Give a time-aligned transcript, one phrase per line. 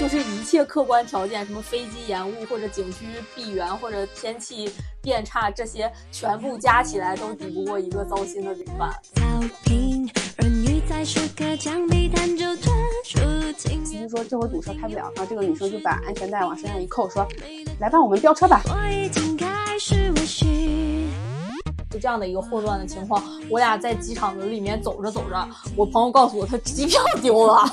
[0.00, 3.04] 就是一切客观条件，什么飞机延误或者景区
[3.36, 8.90] 闭园或者天气变差，这些全部加起来都抵不过一个糟心的旅伴。
[13.58, 17.28] 司机说这会儿堵车开不了，然后这个女生就把安全带往身上一扣，说
[17.78, 18.62] ：“来吧，我们飙车吧。”
[21.90, 25.46] 就这样的一个混乱的情况，我俩在机场的里面走着走着，
[25.76, 27.70] 我朋友告诉我他机票丢了。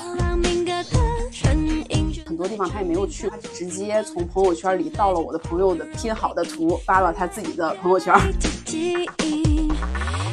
[2.38, 8.14] 很多地方他也没有去，他直接从朋友圈里盗了我的朋友的拼好的图，发了他自己的朋友圈。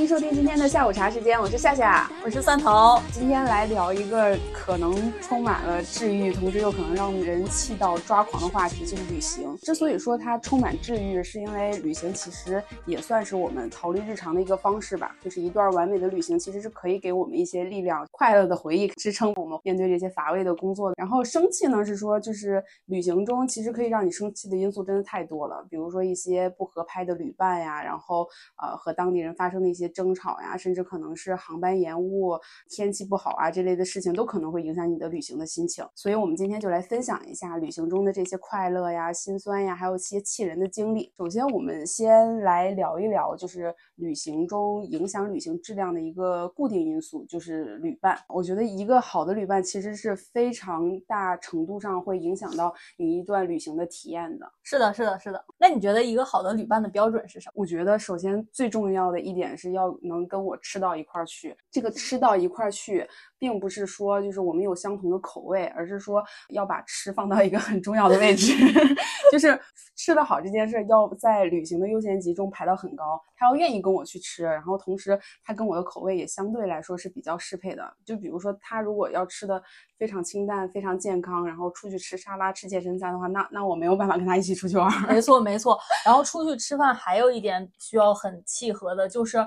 [0.00, 2.98] 迎收听今天的下午茶时间，我是夏夏，我是蒜头。
[3.12, 9.54] 今天来聊一个可能充满了治愈，同时又可能让人气到抓狂的话题，就是旅行。
[9.58, 15.14] 之所以说它充满治愈，是因为旅行其实也算是我们逃离日常的一个方式吧。
[15.20, 20.94] 就是一段完美的旅行，其实是可以给我们一些力量、快乐的回忆，支撑我们面对这些乏味的工作。
[20.96, 28.26] 然后生气呢，是说就是旅行中其实可以让你生气的因素真的太多了，比如说一些不合拍的旅伴呀，然后
[28.62, 29.89] 呃和当地人发生的一些。
[29.90, 32.38] 些争吵呀，甚至可能是航班延误、
[32.68, 35.84] 天气不好啊这类的事情，都可能会影响你的旅行的心情。
[35.94, 41.12] 所以，我们今天就来分享一下旅行中的这些快乐呀、心酸呀，还有一些气人的经历。
[41.16, 48.18] 首先，我们先来聊一聊，就是旅行中影响旅行质量的一个固定因素，就是旅伴。
[48.28, 54.46] 我觉得一个好的旅伴其实是非常大程度上会影响到你一段旅行的体验的。
[54.62, 55.42] 是的，是的，是的。
[55.58, 57.52] 那你觉得一个好的旅伴的标准是什么？
[57.54, 59.69] 我觉得首先最重要的一点是。
[59.72, 68.52] 要能跟我吃到一块儿去，这个吃到一块儿去，并不是说就是我们有相同的口味，而是说要把吃放到一个很重要的位置，
[69.30, 69.58] 就是
[69.96, 73.20] 吃的好这件事要在旅行的优先级中排到很高。
[73.36, 77.82] 他要愿意跟我去吃，然后同时他跟我的口味也相对来说是比较适配的。
[78.04, 79.62] 就比如说他如果要吃的
[79.98, 84.90] 非常清淡、非常健康，然后出去吃沙拉、吃健身餐的话，那那我没有办法跟他一起出去玩。
[85.08, 85.78] 没错，没错。
[86.04, 89.38] 然后出去吃饭还有一点需要很契合的，就是。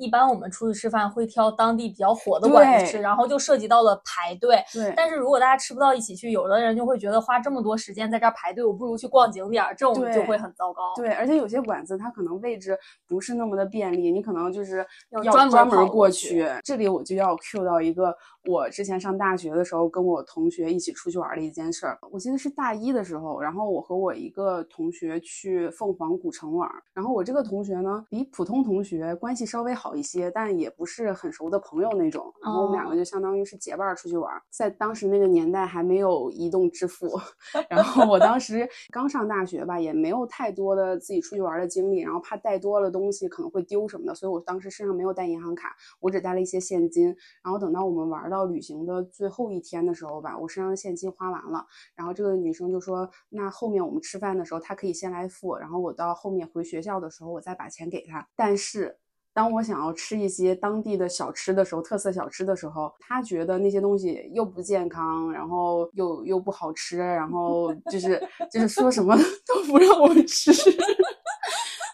[0.00, 4.62] 一般我们出去吃饭会挑当地比较火的馆子吃，然后就涉及到了排队。
[4.72, 10.94] 对，但是如果大家吃不到一起去，有的人就会觉得花这么多时间在这儿排队，我不如去逛景点，这种就会很糟糕。
[10.96, 16.48] 对，而且有些馆子它可能位置不是那么的便利，你可能就是要专门过去。
[16.64, 18.14] 这里我就要 Q 到一个
[18.46, 21.98] 我之前上大学的时候跟我同学一起出去玩的一件事儿。
[22.10, 29.90] 我记得是大一的时候，然后我和我一个同学去凤凰古城玩，然后我这个同学呢比普通同学关系稍微好。
[29.90, 32.32] 好一些，但也不是很熟的朋友那种。
[32.40, 37.18] 然后我们两个就相当于是结伴出去玩，在当时那个年代还没有移动支付。
[37.68, 47.06] 然后我当时刚上大学吧，也没有太多的自己出去玩的经历，然后怕带多了东西可能会丢什么的，所以我当时身上没有带银行卡，我只带了一些现金。
[47.42, 58.96] 然后等到我们玩到旅行的最后一天的时候吧，我身上的现金花完了，然后这个女生就说：“那后面我们吃饭的时候，她可以先来付，然后我到后面回学校的时候，我再把钱给她。”但是。
[59.32, 68.20] 当我想要吃一些当地的小吃的时候，特色小吃的时候，她觉得那些东西又不健康，然后又又不好吃，然后就是
[68.50, 69.16] 就是说什么
[69.46, 70.50] 都不让我吃。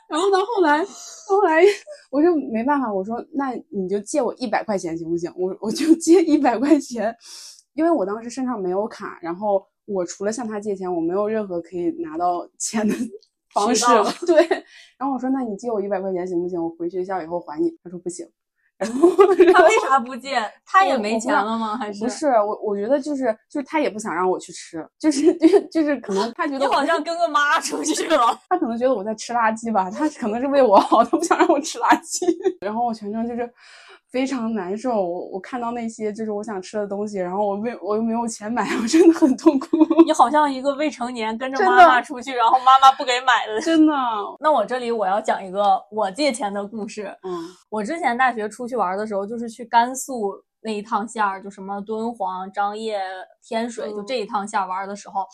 [0.08, 0.84] 然后到后来，
[1.28, 1.62] 后来
[2.10, 5.32] 我就没办法，我说那你就借我一百块钱行不行？
[5.36, 7.14] 我我就借一百块钱，
[7.74, 12.94] 因为我当时身上没有卡，然后我除了向他借钱，我没有任何可以拿到钱的。
[13.54, 14.46] 方式了， 对。
[14.98, 16.62] 然后我说：“那你借我一百块钱行不行？
[16.62, 18.28] 我回学校以后还你。”他说：“不行。”
[18.82, 19.08] 然后
[19.54, 20.44] 他为啥不见？
[20.66, 21.76] 他也没钱了吗？
[21.78, 22.26] 还是不是？
[22.28, 28.38] 我我觉得就是就是他也不想让我去吃，就是就是就是可能他觉得你好像跟个妈出去了。
[28.50, 32.26] 他可能觉得我在吃垃圾吧，他可能是为我好，他不想让我吃垃圾。
[32.60, 33.50] 然后我全程就是。
[34.16, 39.68] 非常难受，我我看到那些就是我想吃的东西，然后我没我又没有钱买， 我真的很痛苦。
[40.06, 43.92] 你好像一个未成年跟着妈妈出去，然后妈妈不给买的，真的。
[44.40, 47.14] 那我这里我要讲一个我借钱的故事。
[47.24, 50.32] 嗯，我之前大学出去玩的时候，就是去甘肃
[50.62, 52.98] 那一趟线儿，就什么敦煌、张掖、
[53.46, 55.26] 天水，就这一趟线玩的时候。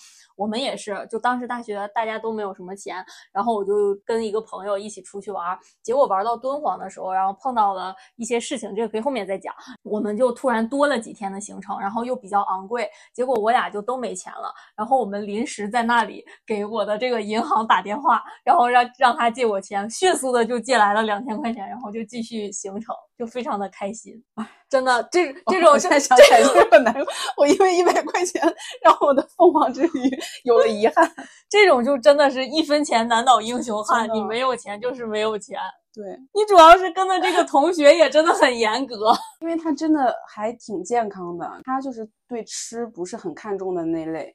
[0.43, 2.97] 我们也是，就当时大学大家都没有什么钱，
[3.33, 9.55] 然后我就跟一个朋友一起出去玩，结果玩到敦煌的时候，然后碰到了一些事情，这个可以后面再讲。
[9.85, 14.53] 我们就突然多了几天的行程，然后又比较昂贵，结果我俩就都没钱了。
[14.77, 24.12] 然后我们临时在那里给我的这个银行打电话，然后让让他借我钱，迅速的就借来了两千块钱，然后就继续行程，就非常的开心。
[24.35, 27.05] 哎，真的，这 这种现在想起来就很难过。
[27.37, 28.43] 我因为一百块钱
[28.83, 30.11] 让我的凤凰之旅。
[30.44, 31.11] 有了遗憾。
[31.49, 35.58] 这种就真的是一分钱难倒英雄汉，你没有钱就是没有钱。
[35.94, 44.34] 对，你主要是跟的这个同学也真的很严格， 因为他真的还挺健康的，他就是对吃不是很看重的那类。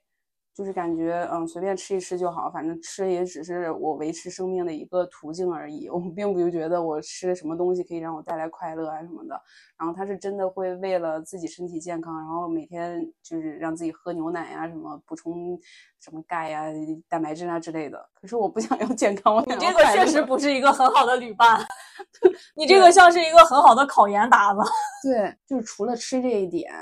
[0.57, 5.87] 就是感觉，嗯，随便吃一吃就好，反正吃也只是我维持生命的一个途径而已。
[5.93, 9.39] 我并不觉得我吃什么东西可以让我带来快乐啊什么的。
[9.77, 15.59] 然后他是真的会为了自己身体健康，然后每天就是让自己喝牛奶呀，什么补充
[15.99, 16.63] 什么钙呀、
[17.07, 18.03] 蛋白质啊之类的。
[18.15, 21.63] 可是我不想要健康，我你这个确实不是一个很好的旅伴，
[22.57, 24.59] 你这个像是一个很好的考研搭子。
[25.03, 26.73] 对，就是除了吃这一点。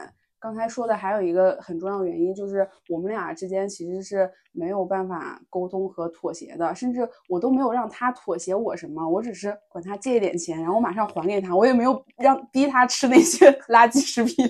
[0.45, 14.47] 刚才说的还有一个很重要的原因，就是我们俩之间其实是没有办法沟通和妥协的，甚至我都没有让他妥协我什么，我只是管他借一点钱，然后马上还给他，我也没有让逼他吃那些 垃圾食品。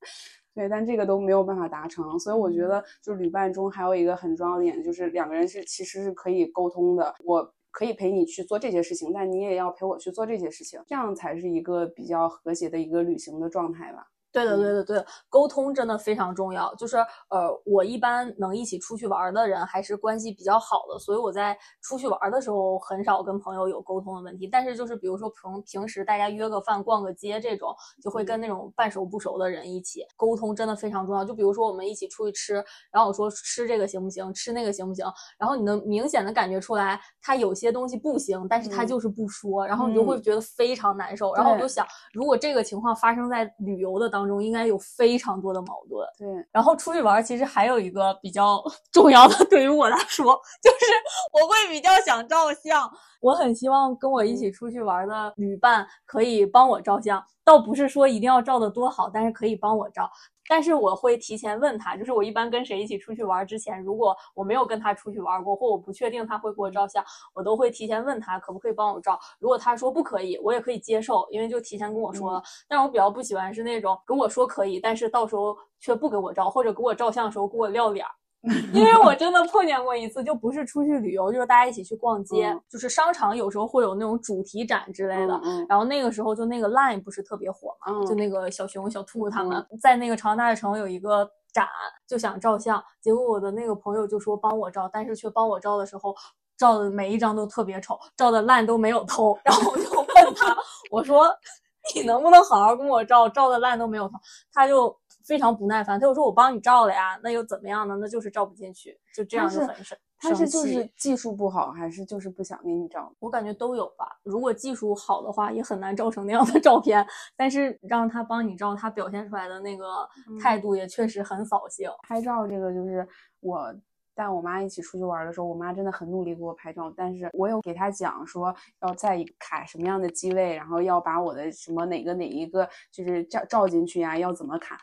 [0.56, 14.06] 对，但这个都没有办法达成，所以我觉得就是旅伴中还有一个很重要的点，就是两个人是其实是可以沟通的，我可以陪你去做这些事情，但你也要陪我去做这些事情，这样才是一个比较和谐的一个旅行的状态吧。
[14.34, 16.74] 对的，对的，对的，沟通真的非常重要。
[16.74, 16.96] 就是
[17.30, 24.48] 呃，我一般能一起出去玩的人，还是关系比较好的，所以我在出去玩的时候很少跟朋友有沟通的问题。
[24.48, 27.72] 但是就是比如说平平时大家约个饭、逛个街这种，
[28.02, 31.24] 就会跟那种半熟不熟的人一起沟通，真的非常重要。
[31.24, 32.54] 就比如说我们一起出去吃，
[32.90, 34.34] 然后我说吃这个行不行？
[34.34, 35.06] 吃那个行不行？
[35.38, 41.32] 然后你能明显的感觉出来他有些东西不行，但是他就是不说，然后你就会觉得非常难受。
[41.34, 44.23] 然后我就想，如果这个情况发生在旅游的当。
[44.26, 46.46] 中应该有非常多的矛盾，对。
[46.52, 48.62] 然后出去玩，其实还有一个比较
[48.92, 50.86] 重要的，对于我来说，就是
[51.32, 52.90] 我会比较想照相。
[53.20, 60.10] 我很希望跟我一起出去玩的旅伴可以帮我照相，倒不是说一定要照的多好，但是可以帮我照。
[60.48, 67.04] 但是我会提前问他，就是我一般跟谁一起出去玩之前，如果我没有跟他出去玩过，或我不确定他会给我照相，
[67.34, 69.18] 我都会提前问他可不可以帮我照。
[69.38, 72.42] 如果他说不可以，我也可以接受，因为就提前跟我说了。
[72.68, 78.10] 但是我比较不喜欢是那种跟我说可以，但是到时候却不给我照，或者给我照相的时候给我撂脸儿。
[78.74, 85.40] 因为我真的碰见过一次，就不是出去旅游，就是大家一起去逛街，就是商场有时候会有那种主题展之类的。
[85.66, 91.66] 然后那个时候就那个 Line 不是特别火嘛，就那个小熊、小兔他们在那个长安大悦城有一个展，
[92.06, 92.84] 就想照相。
[93.00, 96.14] 结果我的那个朋友就说帮我照，但是却帮我照的时候，
[96.58, 99.38] 照的每一张都特别丑，照的烂都没有偷。
[99.42, 100.54] 然后我就问他，
[100.90, 101.34] 我说
[101.96, 104.18] 你能不能好好跟我照，照的烂都没有偷？
[104.52, 104.94] 他就。
[105.24, 107.96] 非常不耐烦，他又说：“我帮你照了呀，那又怎么样呢？
[107.98, 113.14] 那就是照不进去，就这样就很生他是就是技术不好，还是就是不想给你照？
[113.18, 114.06] 我感觉都有吧。
[114.22, 117.06] 如果技术好的话，也很难照成那样的照片。
[117.36, 120.08] 但是让他帮你照，他表现出来的那个
[120.40, 121.90] 态度也确实很扫兴。
[122.08, 123.06] 拍照这个就是
[123.40, 123.74] 我
[124.14, 126.90] 带我妈一起出去玩的时候，我妈真的很努力给我拍照。
[126.96, 134.78] 但是我有给她讲说，要在卡什么样的机位，然后要把我的什么哪个哪一个就是照照进去呀，要怎么卡。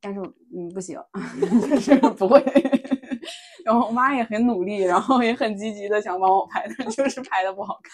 [0.00, 0.20] 但是，
[0.54, 0.98] 嗯，不行，
[1.70, 2.40] 就是不会。
[3.66, 7.90] 然后我妈也很努力，然后也很积极的想帮我拍，但就是拍的不好看。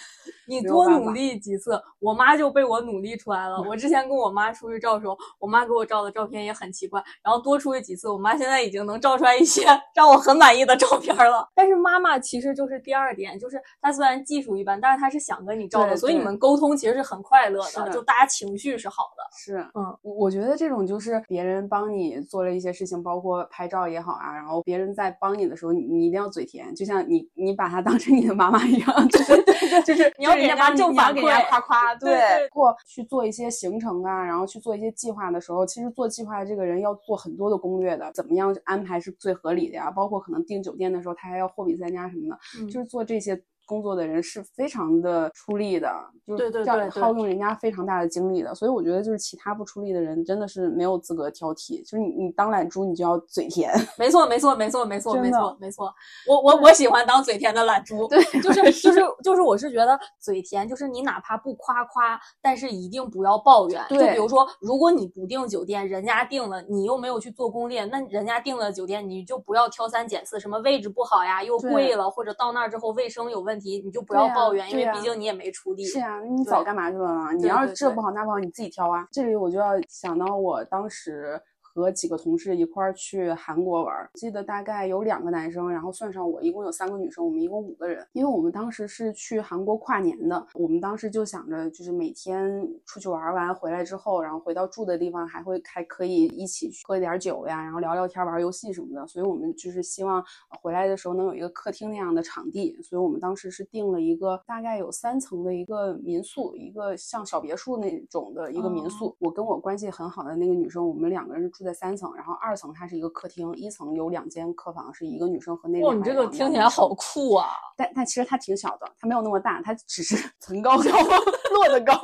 [0.47, 3.59] 你多努力几次，我妈就被我努力出来了。
[3.63, 7.03] 我之前跟我妈出去照的时候，我妈给我照的照片也很奇怪。
[7.23, 9.65] 然后多出去几次，我妈现在已经能照出来一些
[9.95, 11.49] 让我很满意的照片了。
[11.55, 19.23] 但是妈妈其实就是第二点，就是她虽然技术一般，但是她是想跟你照的，所以你们沟通其实是很快乐的，就大家情绪是好的。
[19.35, 39.91] 是，嗯，我觉得这种就是别人帮你做了一些事情，包括拍照也好啊，然后别人在帮你的时候，你你一定要嘴甜，就像你你把她当成你的妈妈一样，就是对就是你要给人家正反馈，夸夸，对，过去做一些行程啊，然后去做一些计划的时候，其实做计划的这个人要做很多的攻略的，怎么样安排是最合理的呀？
[39.91, 43.39] 包括可能订酒店的时候，他还要货比三家什么的，就是做这些。
[43.73, 45.91] 工作的人是非常的出力的，
[46.27, 51.83] 就是要耗用人家非常大的精力的，所以我觉得就是其他不出力的人真的是没有资格挑剔。
[51.83, 53.73] 就是你你当懒猪，你就要嘴甜。
[53.99, 55.91] 没错没错没错没错没错没错。
[56.29, 58.07] 我我我喜欢当嘴甜的懒猪。
[58.09, 63.83] 对，就是就是就是我是觉得嘴甜，就是你哪怕不夸夸，但是一定不要抱怨。
[63.89, 73.62] 就比如说，如果你不订酒店，人家订了，你又没有去做攻略，那人家订了酒店，你就不要挑三拣四，什么位置不好呀，又贵了，或者到那儿之后卫生有问题。
[73.85, 75.85] 你就不要抱怨，因为毕竟你也没出力。
[75.85, 77.33] 是啊，你早干嘛去了呢？
[77.35, 79.07] 你要是这不好那不好，你自己挑啊。
[79.11, 81.41] 这里我就要想到我当时
[81.75, 88.07] 和几个同事一块儿去韩国玩，记得大概有两个男生，然后算上我，一共有三个女生，我们一共五个人。
[88.13, 99.07] 因为我们当时是去韩国跨年的，我们当时就想着，就是每天出去玩完回来之后，然后回到住的地方，还会还可以一起去喝一点酒呀，然后聊聊天、玩游戏什么的。
[99.07, 100.23] 所以我们就是希望
[100.61, 109.17] 回来的时候能有一个客厅那样的场地，所以我们当时是订了一个大概有三层的一个民宿，一个像小别墅那种的一个民宿。
[109.19, 115.87] 我跟我关系很好的那个女生，我们两个人是住在三层，然后二层它是一个客厅，一层有两间客房，是一个女生和那个。
[115.87, 117.51] 哇，你这个听起来好酷啊！
[117.77, 120.83] 但但其实它挺小的，它没有那么大，它只是 层高高，
[121.55, 121.95] 落的高。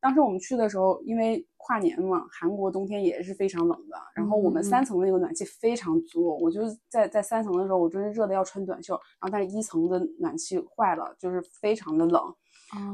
[0.00, 3.96] 当时我们去的时候，因为跨年嘛，韩国冬天也是非常冷的。
[4.14, 8.94] 然后我们三层的那个暖气非常足，我就在在三层的时候，我真是热的要穿短袖。
[8.94, 12.22] 然后但是一层的暖气坏了，就是非常的冷。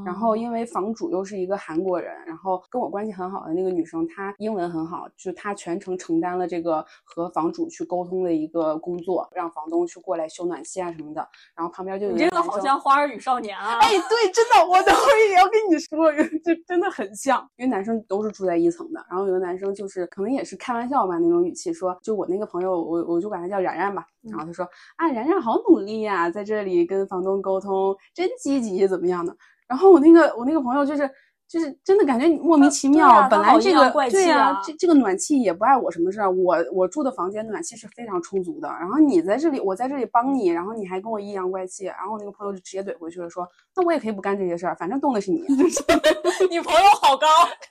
[0.05, 11.27] 然后因为房主又是一个韩国人，然后跟我关系很好的那个女生，她英文很好，就她全程承担了这个和房主去沟通的一个工作，让房东去过来修暖气啊什么的。
[11.55, 13.77] 然后旁边就有你这个好像《花儿与少年》啊！
[13.79, 16.11] 哎，对，真的，我等会儿也要跟你说，
[16.43, 17.47] 就真的很像。
[17.57, 24.05] 因为男生都是住在一层的，然后有的男生就是可能也是开玩笑吧那种语气说，就我那个朋友，我我就管他叫然然吧。
[24.23, 24.65] 然后他说
[24.97, 29.33] 啊，然然好努力呀，在这里跟房东沟通，真积极，怎么样的？
[29.69, 31.09] 然后我那个我那个朋友就是
[31.47, 38.67] 就是真的感觉莫名其妙，本来这个对呀，这这个暖气也不碍我什么事儿，我我住的房间暖气是非常充足的。
[38.67, 41.85] 然后你在这里，我在这里帮你，然后你还跟我阴阳怪气。
[41.85, 45.43] 然后我那个朋友就直接怼回去了，说那我也可以不干这些事儿，反正冻的是你。
[46.49, 47.27] 你朋友好高，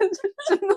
[0.48, 0.76] 真的。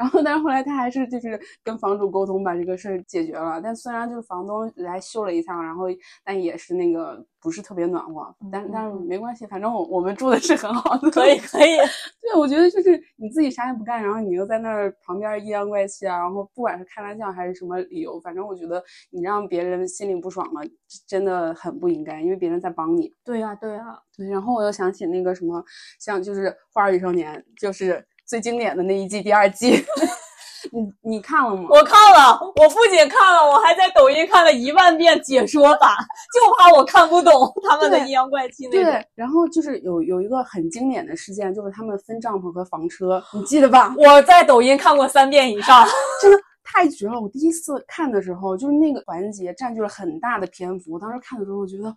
[0.00, 3.60] 然后，但是后来他还是就是跟房主沟通把这个事儿解决了。
[3.62, 5.84] 但虽然就是房东来修了一趟，然后
[6.24, 8.34] 但也是那个不是特别暖和。
[8.50, 11.10] 但但是没关系，反正我我们住的是很好的。
[11.10, 11.76] 可以可以。
[12.22, 20.62] 对，我觉得就是你自己啥也不干，然后你又在那儿旁边阴阳怪气啊，然后不管是开玩笑还是什么理由，反正我觉得你让别人心里不爽了，
[21.06, 23.12] 真的很不应该，因为别人在帮你。
[23.22, 24.00] 对呀对呀。
[24.16, 25.62] 对，然后我又想起那个什么，
[25.98, 28.02] 像就是《花儿与少年》，就是。
[28.30, 29.84] 最经典的那一季，第二季，
[30.70, 31.66] 你你看了吗？
[31.68, 35.90] 我看了，我不仅看了，我还在抖音看了一万遍解说版，
[36.32, 37.32] 就怕我看不懂
[37.68, 38.84] 他们的阴阳怪气那种。
[38.84, 43.92] 对，然后就是有有一个很经典的事件，就是他们分帐篷和房车，你记得吧？
[43.98, 45.84] 我在抖音看过三遍以上，
[46.22, 47.20] 真的太绝了！
[47.20, 51.92] 我第一次看的时候，就是那个环节占据了很大的篇幅，当时看的时候，我觉得。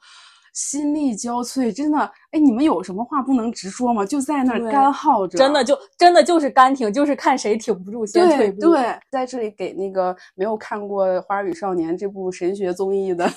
[0.55, 4.03] 心力交瘁，真的，哎，你们有什么话不能直说吗？
[4.03, 8.59] 就在那儿干耗着，真的就真的就是干挺，就是看谁挺不住先退步。
[8.59, 13.29] 对，在这里给那个没有看过《花儿与少年》这部神学综艺的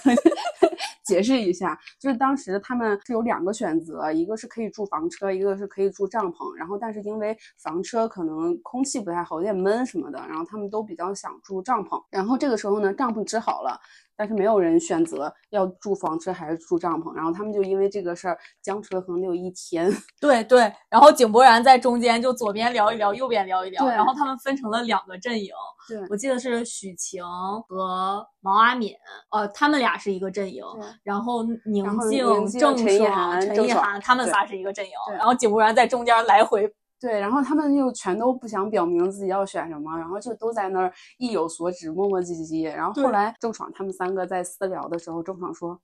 [1.05, 6.50] 解释一下，就是当时他们是有两个选择，一个是可以住房车，一个是可以住帐篷。
[6.55, 12.03] 然后，但是因为房车可能空气不太好，有点闷什么的，然后他们都比较想住帐篷。
[12.11, 13.79] 然后这个时候呢，帐篷支好了。
[14.19, 19.90] 但是没有人选择要住房车还是住帐篷，然后他们就因为这个事儿僵持了可能得有一天。
[20.21, 25.50] 对对，然后井柏然在中间就左边聊一聊，右边聊一聊，然后他们分成了两个阵营。
[25.88, 27.23] 对，我记得是许晴
[27.69, 28.93] 和毛阿敏，
[29.31, 30.64] 呃，他们俩是一个阵营，
[31.02, 32.26] 然后宁静、
[32.59, 36.73] 郑爽、陈意涵他们仨是一个阵营，然后井柏然在中间来回。
[36.99, 42.64] 对，然后他们又全都不想表明自己要选什么，然后就都在那儿意有所指，磨磨唧唧。
[42.75, 45.78] 然后后来郑爽他们三个在私聊的时候，郑爽说：“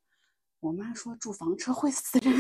[0.63, 2.33] 我妈说住房车会死人。”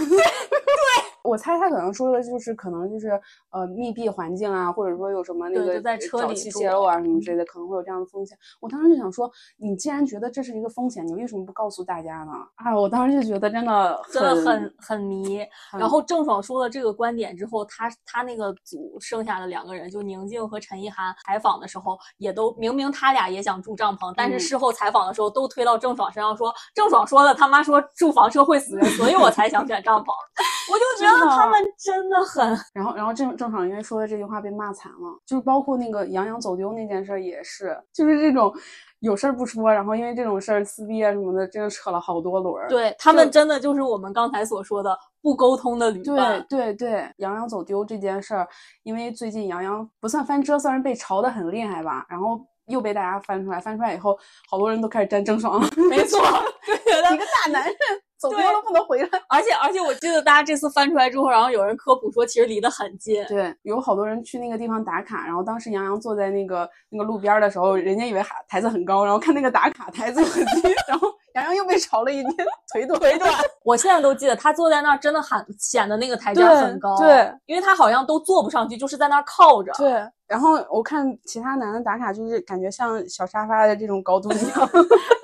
[1.23, 1.31] 对。
[1.31, 8.37] 我猜他可能说的就是，可能就是呃密闭环境啊，或者说有什么那个沼气泄漏啊什么之类的，可能会有这样的风险。
[8.61, 12.33] 我当时就想说，你既然觉得这是一个风险，你为什么不告诉大家呢？
[12.57, 15.47] 啊，我当时就觉得真的真的很很迷。
[15.79, 30.11] 然后郑爽说了这个观点之后，他他那个组剩下的两个人，就宁静和陈意涵，采访的时候也都明明他俩也想住帐篷，但是事后采访的时候都推到郑爽身上，说郑爽说了他妈说住房车会死人，所以我才想选帐篷。
[30.73, 31.12] 我就觉得。
[31.29, 38.53] 他们真的很， 然后，然后郑郑爽因为说的这句话被骂惨了，就是包括那个杨洋走丢那件事也是，就是这种
[39.01, 42.69] 有事儿不说，然后因为这种事儿撕逼啊什么的，真的扯了好多轮。
[42.69, 46.45] 对他们真的就是我们刚才所说的不沟通的旅伴。
[46.49, 48.47] 对对对，杨洋走丢这件事儿，
[48.83, 52.41] 因为最近杨洋不算翻车，算是被嘲的很厉害吧，然后
[52.73, 54.19] 又被大家翻出来，翻出来以后，
[54.51, 55.69] 好多人都开始站郑爽了。
[55.89, 56.21] 没错，
[56.67, 57.75] 一个大男人。
[58.23, 63.25] 走丢了不能回来，而且而且我记得大家这次翻出来之后，然后有人科普说其实离得很近。
[63.25, 73.29] 对，有好多人去那个地方打卡，然后当时杨洋坐在那个那个路边的时候，人家以为台子很高，然后看那个打卡台子很低， 然后杨洋又被嘲了一天，腿短腿短。
[73.65, 79.73] 我现在都记得他坐在那儿真的很显得那个台阶很高，对，因为他好像都坐不上去，就是在那儿靠着。
[79.77, 80.01] 对。
[80.33, 84.71] 然后我看其他男的打卡，就是感觉像小沙发的这种高度一样，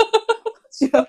[0.71, 1.07] 绝了，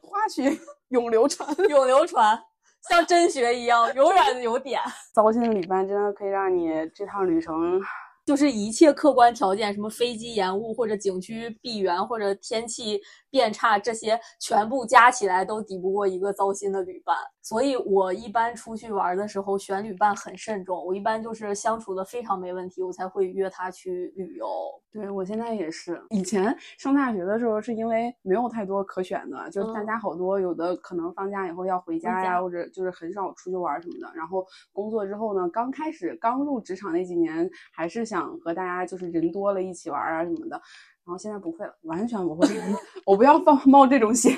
[0.00, 0.56] 花絮
[0.90, 2.40] 永流传，永流传，
[2.88, 4.80] 像真学一样，永远有点。
[5.12, 7.80] 糟心的旅伴真的可以让你这趟旅程。
[8.28, 17.16] 就是一切客观条件，什么飞机延误，或者景区闭园，或者天气变差，这些全部加起来都抵不过一个糟心的旅伴。
[17.40, 24.46] 所以我一般出去玩的时候选旅伴很慎重，我一般就是相处的非常没问题，我才会约他去旅游。
[24.90, 34.12] 对我现在也是，以前上大学的时候是因为没有太多可选的，就是大家好多有的可能放假以后要回家呀，或者就是很少出去玩什么的。
[34.14, 40.60] 然后工作之后呢，刚开始刚入职场那几年还是想和大家就是人多了一起玩啊什么的，
[41.04, 42.46] 然后现在不会了，完全不会，
[43.04, 44.36] 我不要放冒这种险。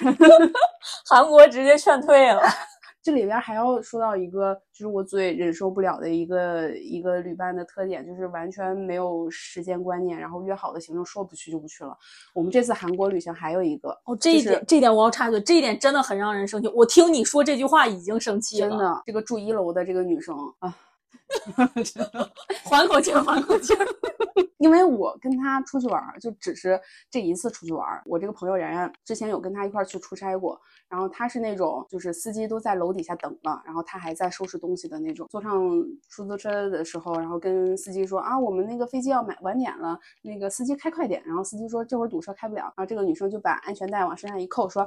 [1.09, 2.43] 韩国直接劝退了。
[3.03, 11.97] 这里边还要说到一个，就是我最忍受不了的一个一个旅伴的特点，就是完全没有时间观念，然后约好的行程说不去就不去了。
[12.35, 16.69] 我们这次韩国旅行还有一个哦，这一点这一点我要插嘴，这一点真的很让人生气。
[16.75, 18.69] 我听你说这句话已经生气了。
[18.69, 20.77] 真的，这个住一楼的这个女生啊。
[22.64, 23.75] 缓口气，缓口气。
[24.59, 26.79] 因为我跟他出去玩，就只是
[27.11, 27.87] 这一次出去玩。
[28.05, 35.26] 我这个朋友然然之前有跟他一块去出差过，然后他是那种就是司机都在楼底下等了，然后他还在收拾东西的那种。
[35.31, 35.50] 坐上
[36.11, 41.23] 出租车的时候，然后跟司机说啊，我们那个飞机要买晚点了，那个司机开快点。
[41.25, 42.61] 然后司机说这会儿堵车开不了。
[42.61, 44.87] 然后这个女生就把安全带往身上一扣，说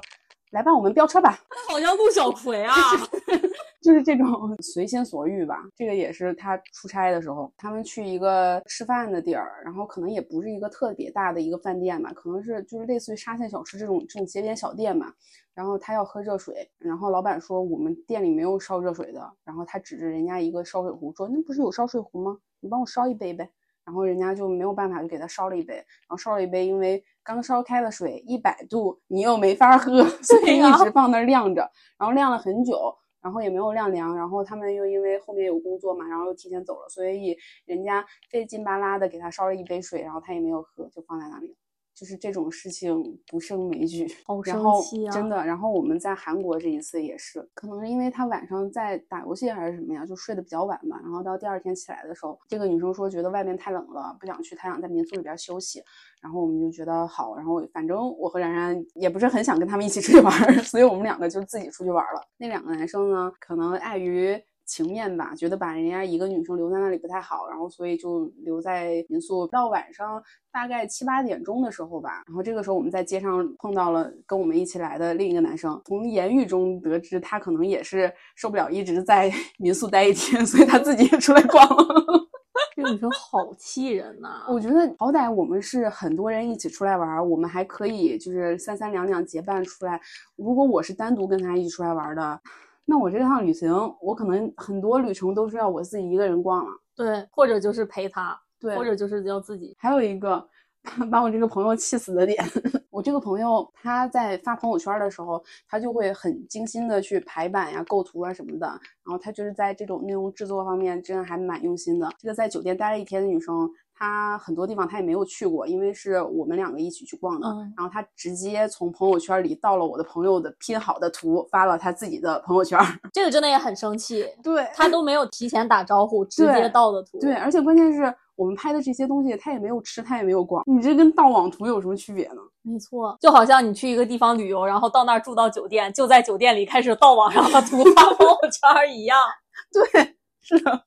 [0.52, 1.40] 来吧，我们飙车吧。
[1.68, 2.76] 好像陆小葵啊。
[3.84, 4.26] 就是这种
[4.64, 15.14] 随心所欲吧，这个也是他出差的时候，他们去一个吃饭的地儿，然后可能也不是一个特别大的一个饭店吧，可能是就是类似于沙县小吃这种这种街边小店嘛。
[15.54, 22.36] 然后他要喝热水，然后老板说我们店里没有烧热水的，然后他指着人家一个烧水壶说那不是有烧水壶吗？
[22.60, 23.48] 你帮我烧一杯呗。
[23.86, 32.96] 然后人家就没有办法，就给他烧了一杯，然后烧了一杯，因为刚烧开的水一百度，你又没法喝， 所以一直放那儿晾着，然后晾了很久。
[33.24, 41.56] 然后也没有晾凉，然后他们又因为后面有工作嘛，然后又提前走了，所以人家费劲巴拉的给他烧了一杯水，然后他也没有喝，就放在那里了。
[41.96, 42.96] 就是这种事情
[43.28, 45.12] 不胜枚举， 好生气啊！
[45.12, 45.46] 真的。
[45.46, 51.00] 然后我们在韩国这一次也是，可能是因为他晚上在打游戏还是什么呀，就睡得比较晚嘛。
[51.02, 55.82] 然后到第二天起来的时候，这个女生说觉得外面太冷了，不想去，她想在民宿里边休息。
[56.22, 60.32] 然后我们就觉得好，然后反正我和然然也不是很想跟他们一起出去玩，
[60.64, 62.22] 所以我们两个就自己出去玩了。
[62.38, 64.42] 那两个男生呢，可能碍于。
[64.74, 69.46] 情面吧，觉得把人家一个女生留在那里不太好，然后所以就留在民宿。
[69.46, 70.20] 到晚上
[70.52, 75.80] 大概七八点钟的时候吧，然后这个时候我们在街上碰到了跟我们一起来的另一个男生。
[75.86, 81.86] 从言语中得知，他可能也是受不了一直在 民宿待一天，所以他自己也出来逛了。
[82.76, 84.48] 这个女生好气人呐！
[84.50, 90.02] 我觉得好歹我们是很多人一起出来玩，我们还可以就是三三两两结伴出来。
[90.36, 92.42] 如果我是单独跟他一起出来玩的。
[92.86, 99.76] 那我这趟旅行，我可能很多旅程都是要我自己一个人逛了，对，或者就是陪他，对，或者就是要自己。
[99.80, 100.46] 还有一个
[101.10, 102.44] 把我这个朋友气死的点，
[102.92, 112.10] 我这个朋友他在发朋友圈的时候，他就会很精心的去排版呀、构图啊什么的，然后他就是在这种内容制作方面真的还蛮用心的。
[112.20, 113.70] 这个在酒店待了一天的女生。
[113.96, 117.48] 他很多地方他也没有去过，因为是我们两个一起去逛的。
[117.78, 122.80] 然后他直接从朋友圈里盗了我的朋友的拼好的图，发了他自己的朋友圈。
[123.14, 124.28] 这个真的也很生气。
[124.44, 127.20] 对他都没有提前打招呼，直接盗的图。
[127.20, 130.64] 对，而且关键是我们拍的这些东西，他也没有吃，他也没有逛。
[130.66, 132.42] 你这跟盗网图有什么区别呢？
[132.64, 139.20] 没错，就好像你去一个地方旅游，然后到那儿住到酒店，就在酒店里开始盗网上的图发朋友圈一样。
[139.72, 140.84] 对，是的。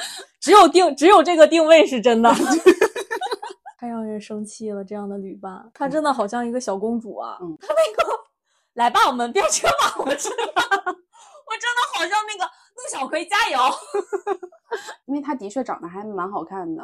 [0.40, 2.32] 只有定只有这个定位是真的，
[3.78, 4.84] 太让人生气了。
[4.84, 7.38] 这样的旅伴，她真的好像一个小公主啊。
[7.60, 8.12] 她那个，
[8.74, 10.42] 来吧，我们飙车吧，我真的。
[11.48, 13.58] 我真的好像那个陆小葵，加油。
[15.06, 16.82] 因为她的确长得还蛮好看的。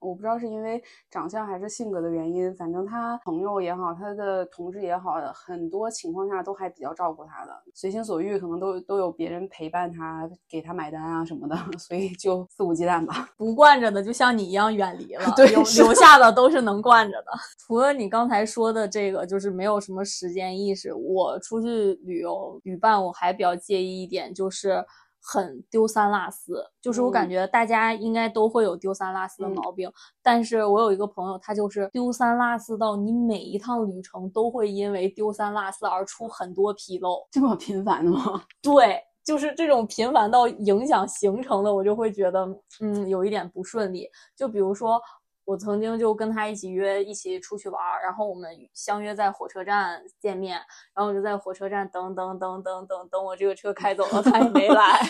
[0.00, 13.28] 我不知道是因为长相还是性格的原因，反正他朋友也好，他的同事也好，很多情况下都还比较照顾他的，随心所欲，可能都都有别人陪伴他，给他买单啊什么的， 所以就肆无忌惮吧。
[13.36, 17.32] 不惯着的就像你一样远离了，对，留留下的都是能惯着的。
[17.66, 20.92] 除了你刚才说的这个，就是没有什么时间意识。
[20.94, 24.84] 我出去旅游旅伴，我还比较介意一点就是。
[25.22, 29.90] 很丢三落四，就是我感觉大家应该都会有丢三落四的毛病，
[30.22, 38.42] 但是我有一个朋友，他就是丢三落四到你每一趟旅程都会因为丢三落四而出很多纰漏，这么频繁的吗？
[38.62, 39.00] 对。
[39.22, 42.48] 就是这种频繁到影响行程的，我就会觉得
[42.80, 44.08] 嗯有一点不顺利。
[44.34, 45.00] 就比如说。
[45.50, 50.54] 我曾经就跟他一起约，一起出去玩儿，然后我们相约在火车站见面，
[50.94, 55.00] 然后我就在火车站等等等等等等，我这个车开走了，他也没来，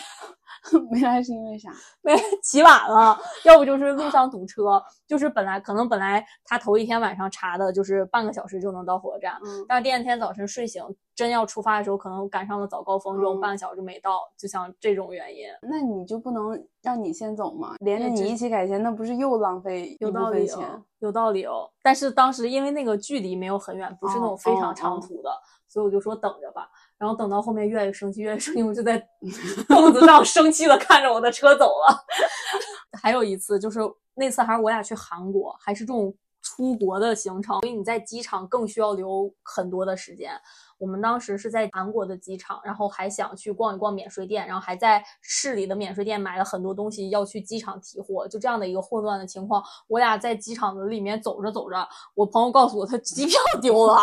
[0.90, 1.70] 没来是因为啥？
[2.00, 10.82] 没起晚了，要不就是路上堵车，就是本来可能本来他头一天晚上查的就是半个小时就能到火车站，但是第二天早晨睡醒。
[11.20, 17.74] 真要出发的时候，可能赶上了早高峰，这种半个小时没到，就像这种原因，那你就不能让你先走吗？
[17.80, 20.66] 连着你一起改签，那不是又浪费有道理钱？
[21.00, 21.70] 有道理哦。
[21.82, 25.30] 但是当时因为那个距离没有很远，不是那种非常长途的，
[25.68, 26.70] 所以我就说等着吧。
[26.96, 28.98] 然后等到后面越来越生气，越来越生气，我就在
[29.68, 32.02] 凳子上生气的看着我的车走了。
[32.98, 33.80] 还有一次就是
[34.14, 40.32] 那次还是我俩去韩国，还是这种出国的行程，所以你在机场更需要留很多的时间。
[40.80, 54.02] 我们当时是在韩国的机场，然后还想去逛一逛免税店，然后还在市里的免税店买了很多东西要去机场提货，就这样的一个混乱的情况，我俩在机场的里面走着走着，我朋友告诉我他机票丢了，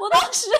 [0.00, 0.50] 我当时。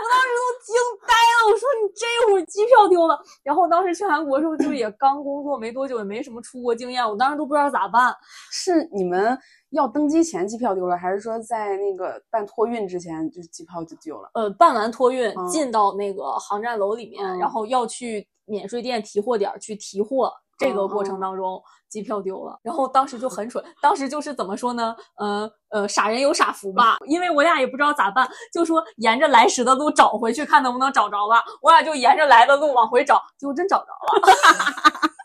[0.00, 0.74] 我当时都惊
[1.08, 3.20] 呆了，我说你这会儿机票丢了。
[3.42, 8.14] 然后当时去韩国时候就也刚工作没多久，也没什么出国经验，我当时都不知道咋办。
[8.52, 9.36] 是你们
[9.70, 14.30] 要登机前机票丢了，还是说在那个办托运之前就机票就丢了？
[14.34, 20.32] 呃，办完托运进到那个航站楼里面，然后要去免税店提货点去提货。
[20.60, 24.96] 这个过程当中，机票丢了，然后当时就很蠢，当时就是怎么说呢？
[25.16, 31.44] 呃呃，傻人有傻福吧，因为我俩也不知道咋办，就说沿着来时的路找回去，看能不能找着吧。
[31.62, 35.08] 我俩就沿着来的路往回找，结果真找着了。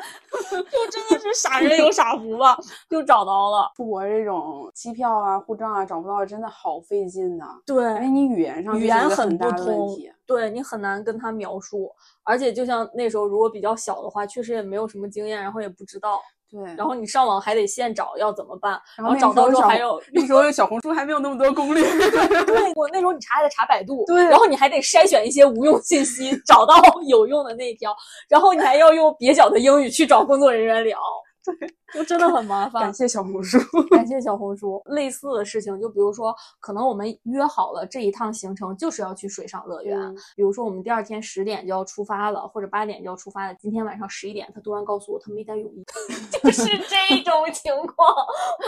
[0.70, 2.56] 就真的是傻人有傻福吧，
[2.88, 3.70] 就找到了。
[3.76, 7.58] 出国这种机票啊、护照啊找不到，真的好费劲呐。
[7.66, 11.90] 对，因为你语言上语言很不通，对你很难跟他描述。
[12.22, 16.20] 而且就像那时候，如果比较小的话，确实也没有什么经验，然后也不知道。
[16.50, 18.80] 对，然后你上网还得现找，要怎么办？
[18.96, 21.82] 然后找到之后还有那时候小红书还没有那么多攻略。
[22.44, 24.04] 对，我那时候你查还得查百度。
[24.06, 26.74] 对，然后你还得筛选一些无用信息， 找到
[27.06, 27.94] 有用的那一条，
[28.28, 30.98] 然后你还要用蹩脚的英语去找工作人员聊。
[31.44, 31.54] 对。
[31.92, 32.84] 就真的很麻烦。
[32.84, 33.58] 感谢小红书，
[33.90, 34.80] 感谢小红书。
[34.86, 39.98] 类似的事情，就比如说，可能我们约好了这一趟行程就是要去水上乐园。
[40.36, 43.54] 比如说，我们第二天十点就要出发了，或者八点就要出发了。
[43.56, 45.84] 今天晚上十一点，他突然告诉我他没带泳衣，
[46.40, 48.08] 就是这种情况，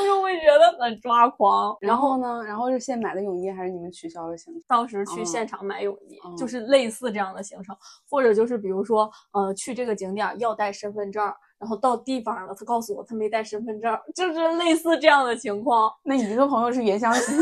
[0.00, 1.76] 我就会觉得很抓狂。
[1.80, 2.42] 然后呢？
[2.44, 4.62] 然后是现买的泳衣，还是你们取消了行程？
[4.66, 7.76] 当时去现场买泳衣，就是类似这样的行程，
[8.11, 11.32] 或者就是比如说，呃，去这个景点要带身份证。
[11.62, 15.88] 然后到地方了，他告诉我他没带身份证，就是类似这样的情况。
[16.03, 17.38] 那你这个朋友是原相亲，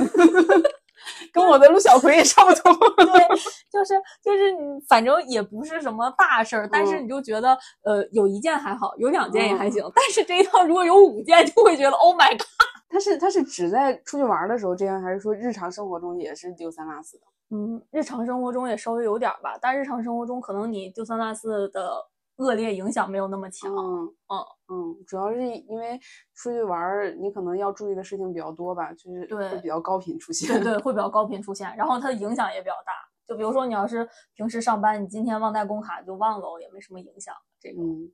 [1.33, 2.71] 跟我的陆小葵也差不多。
[2.97, 3.29] 对，
[3.73, 9.83] 就是就是你，反正也不是什么大事儿，但是你就觉得，呃，有一件还好，有两件也还行。
[9.95, 12.47] 但是这一趟如果有五件，就会觉得 Oh my God！
[12.91, 17.23] 他是他是只在出去玩的时候这样，还是说日常生活中也是丢三落四的？
[17.57, 21.91] 嗯，日常生活中也稍微有点吧，但日常生活中可能你丢三落四的。
[22.41, 26.01] 恶劣影响没有那么强，嗯嗯嗯，主要是因为
[26.35, 32.93] 出去玩，你可能要注意的事情比较多吧，就是会比较高频出现，对对， 会比较高频出现，然后它的影响也比较大。
[33.27, 37.35] 就比如说你要是平时上班，你今天忘带工卡就忘了，也没什么影响。
[37.61, 38.11] 这种，嗯，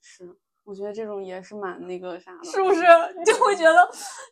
[0.00, 2.82] 是，我觉得这种也是蛮那个啥的，是不是？
[3.18, 3.78] 你就会觉得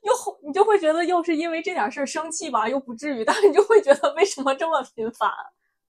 [0.02, 0.12] 又
[0.46, 5.30] 你就会觉得又是因为这点事儿生气吧，又不至于，但是你就会觉得为什么这么频繁？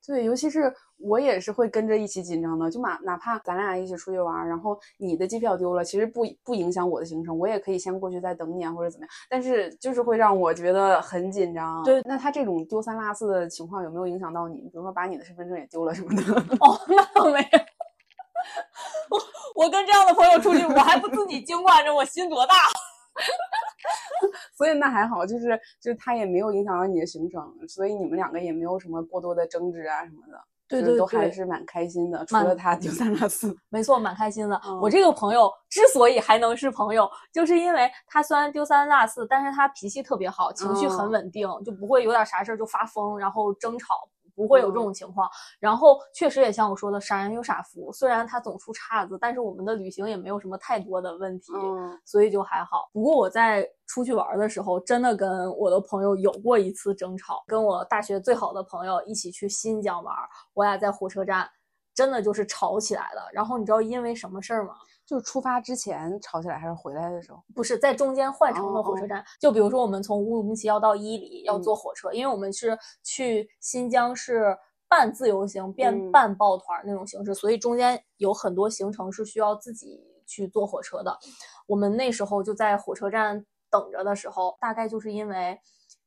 [0.10, 9.10] 对，尤其是我也是会跟着一起紧张的，就哪哪怕咱俩一起出去玩，然后你的机票丢了，其实不不影响我的行程，我也可以先过去再等你啊，或者怎么样。
[9.30, 11.84] 但是就是会让我觉得很紧张。
[11.84, 14.56] 对，那他这种丢三落四的情况有没有影响到你？
[14.62, 16.24] 比如说把你的身份证也丢了什么的？
[16.60, 17.60] 哦，那倒没有。
[19.12, 22.56] 我我跟这样的朋友出去，我还不自己惊惯着，我心多大？
[24.58, 32.26] 所以那还好，就是就是他也没有影响到你的行程，所以你们两个也没有什么过多的争执啊什么的，对对，都还是蛮开心的。
[32.26, 34.60] 除了他丢三落四，没错，蛮开心的。
[34.82, 44.10] 我这个朋友之所以还能是朋友，就是因为他虽然丢三落四，但是他脾气特别好，情绪很稳定，就不会有点啥事儿就发疯，然后争吵。
[44.40, 47.92] 不会有这种情况，然后确实也像我说的，傻人有傻福。
[47.92, 51.52] 虽然他总出岔子，但是我们的旅行也没有什么太多的问题，
[52.06, 52.90] 所以就还好。
[52.94, 60.16] 不过我在出去玩的时候，真的跟我的朋友有过一次争吵，跟我大学最好的朋友一起去新疆玩，
[60.54, 61.46] 我俩在火车站，
[61.94, 63.30] 真的就是吵起来了。
[63.34, 64.76] 然后你知道因为什么事儿吗？
[65.10, 67.42] 就是出发之前吵起来，还是回来的时候？
[67.56, 69.26] 不是在中间换乘的火车站。
[69.42, 74.56] 就比如说，我们从乌鲁木齐要到伊犁，要坐火车，因为我们是去新疆是
[74.88, 81.18] 半自由行变嗯半抱团那种形式，所以中间有很多行程是需要自己去坐火车的。
[81.66, 85.60] 我们那时候就在火车站等着的时候，大概就是因为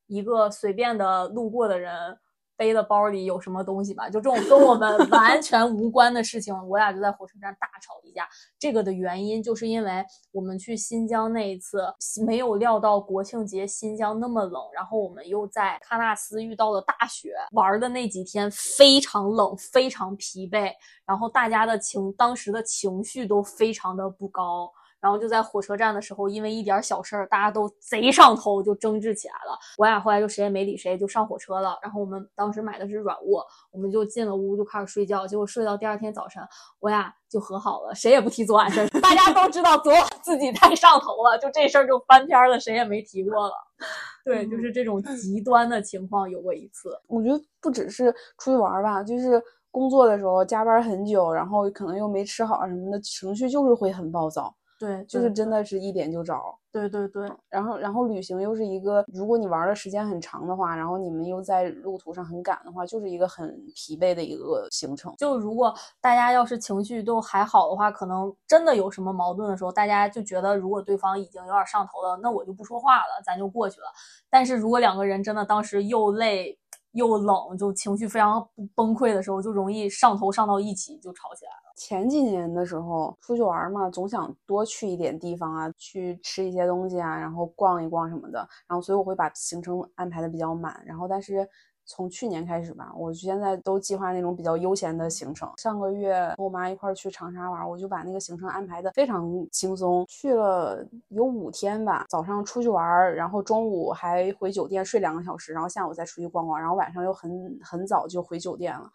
[0.06, 2.16] 一个随便的路过的人
[2.62, 8.24] 背的包里有什么东西吧，就这种跟我们 完全无关的事情，我俩就在火车站大吵一架。
[8.56, 11.82] 这个的原因就是因为我们去新疆那一次
[12.24, 20.70] 没有料到国庆节新疆那么冷，然后我们又在喀纳斯遇到了大雪，玩的那几天非常冷，非常疲惫，
[21.04, 24.72] 然后大家的情当时的情绪都非常的不高。
[25.02, 29.58] 然后就在火车站的时候，因为一点小事儿，大家都贼上头，就争执起来了。
[29.76, 31.76] 我俩后来就谁也没理谁，就上火车了。
[31.82, 35.26] 然后我们当时买的是软卧，我们就进了屋就开始睡觉。
[35.26, 36.40] 结果睡到第二天早晨，
[36.78, 38.88] 我俩就和好了，谁也不提昨晚事儿。
[39.00, 43.52] 大家都知道昨晚自己太上头了，就这事儿就翻篇了，谁也没提过了。
[44.24, 46.96] 对，就是这种极端的情况有过一次。
[47.08, 56.34] 我觉得不只是出去玩吧，就是工作的时候加班很久，然后可能又没吃好什么的，情绪就是会很暴躁，对，就是真的是一点就着。
[56.72, 65.14] 对对对，然后，然后旅行又是一个，如果你玩的时间很长的话，然后你们又在路途上很赶的话，就是一个很疲惫的一个行程。
[65.18, 73.86] 就如果大家要是情绪都还好的话，可能真的有什么矛盾的时候，大家就觉得如果对方已经有点上头了，那我就不说话了，咱就过去了。
[74.28, 76.58] 但是如果两个人真的当时又累
[76.90, 81.61] 又冷，就情绪非常崩溃的时候，就容易上头上到一起就吵起来了。
[81.76, 88.38] 前几年的时候出去玩嘛，总想多去一点地方啊，去吃一些东西啊，然后逛一逛什么的。
[88.68, 90.82] 然后所以我会把行程安排的比较满。
[90.84, 91.48] 然后但是
[91.84, 95.52] 从去年开始吧，我现在都计划那种比较悠闲的行程。
[95.58, 102.06] 上个月跟我妈一块儿去长沙玩，我就把那个行程安排的非常轻松，去了有五天吧。
[102.08, 108.88] 早上出去玩，然后中午还回酒店睡两个小时，然后下午再出去逛逛，然后晚上又很很早就回酒店了。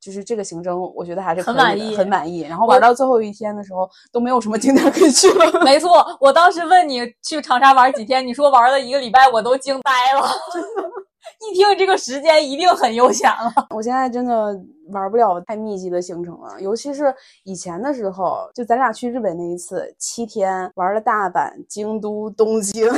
[0.00, 2.40] 就是这个行程，我觉得还是很满意很满意。
[2.40, 5.44] 然后玩到最后一天的时候，都没有什么景点可以去了。
[5.64, 10.28] 没错，我当时问你去长沙玩几天，你说玩了一个礼拜，我都惊呆了。
[11.50, 13.52] 一听这个时间，一定很悠闲了。
[13.74, 14.58] 我现在真的
[14.90, 22.88] 玩不了太密集的行程了，尤其是以前的时候，就咱俩去日本那一次，七天玩了大阪、京都、东京，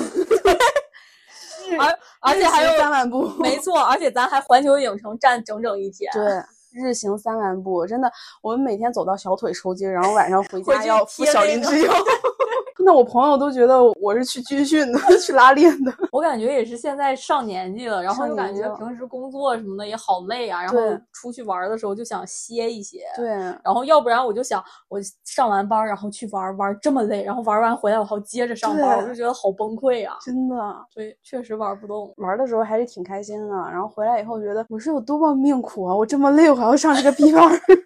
[1.78, 6.10] 而而且还有三万步，没错，而且咱还环球影城站整整一天。
[6.12, 6.42] 对。
[6.72, 8.10] 日行三万步，真的，
[8.42, 11.92] 我们每天走到小腿抽筋，然后晚上回家要敷小林之友。
[12.84, 15.92] 那我朋友都觉得我是去军训的， 去拉练的。
[16.12, 20.78] 我感觉也是现在上年纪了，然后就感觉平时工作什么的也好累啊，然后
[21.12, 23.04] 出去玩的时候就想歇一歇。
[23.16, 30.16] 对，然后要不然我就想，我上完班然后去玩玩这么累，然后玩完回来我还要接着上班，我就觉得好崩溃啊！
[30.24, 30.56] 真的。
[30.92, 32.12] 所以确实玩不动。
[32.16, 35.94] 玩的时候还是挺开心的，然后回来以后觉得我是有多么命苦啊！
[35.94, 37.48] 我这么累，我还要上这个逼班。
[37.66, 37.76] 对，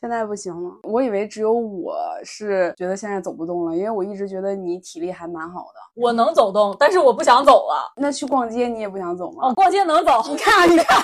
[0.00, 0.70] 现在不行了。
[0.82, 5.80] 我以为只有我是觉得现在走不动了，因为我一直觉得你体力还蛮好的。
[5.94, 7.92] 我能走动，但是我不想走了。
[7.96, 9.48] 那去逛街你也不想走吗？
[9.48, 11.02] 哦，逛街能走，你看，你看，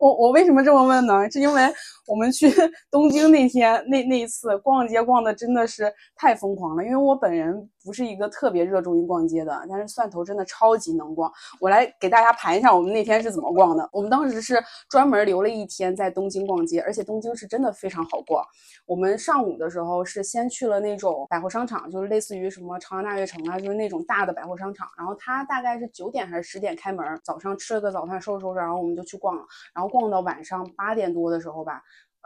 [0.00, 1.30] 我我为什么这么问呢？
[1.30, 1.62] 是因为
[2.06, 2.50] 我们去
[2.90, 6.82] 东京那天那那一次逛街逛的真的是太疯狂了。
[6.82, 11.30] 因为我本人不是一个特别热衷于逛街的，但是蒜头真的超级能逛。
[11.60, 13.86] 我来给大家盘一下我们那天是怎么逛的。
[13.92, 14.58] 我们当时是
[14.88, 18.42] 专门留了一天在东京逛街，而且东京是真的非常好逛。
[18.86, 24.88] 我们上午的时候是先去了那种百货商场，就是类似于什么朝阳大悦城啊，就是那种大的百货商场。
[24.96, 29.42] 然后它大概是九点还是十点开门，早上吃了个早饭，收拾收拾，然后我们就去逛了。
[29.74, 31.82] 然后逛到晚上八点多的时候吧。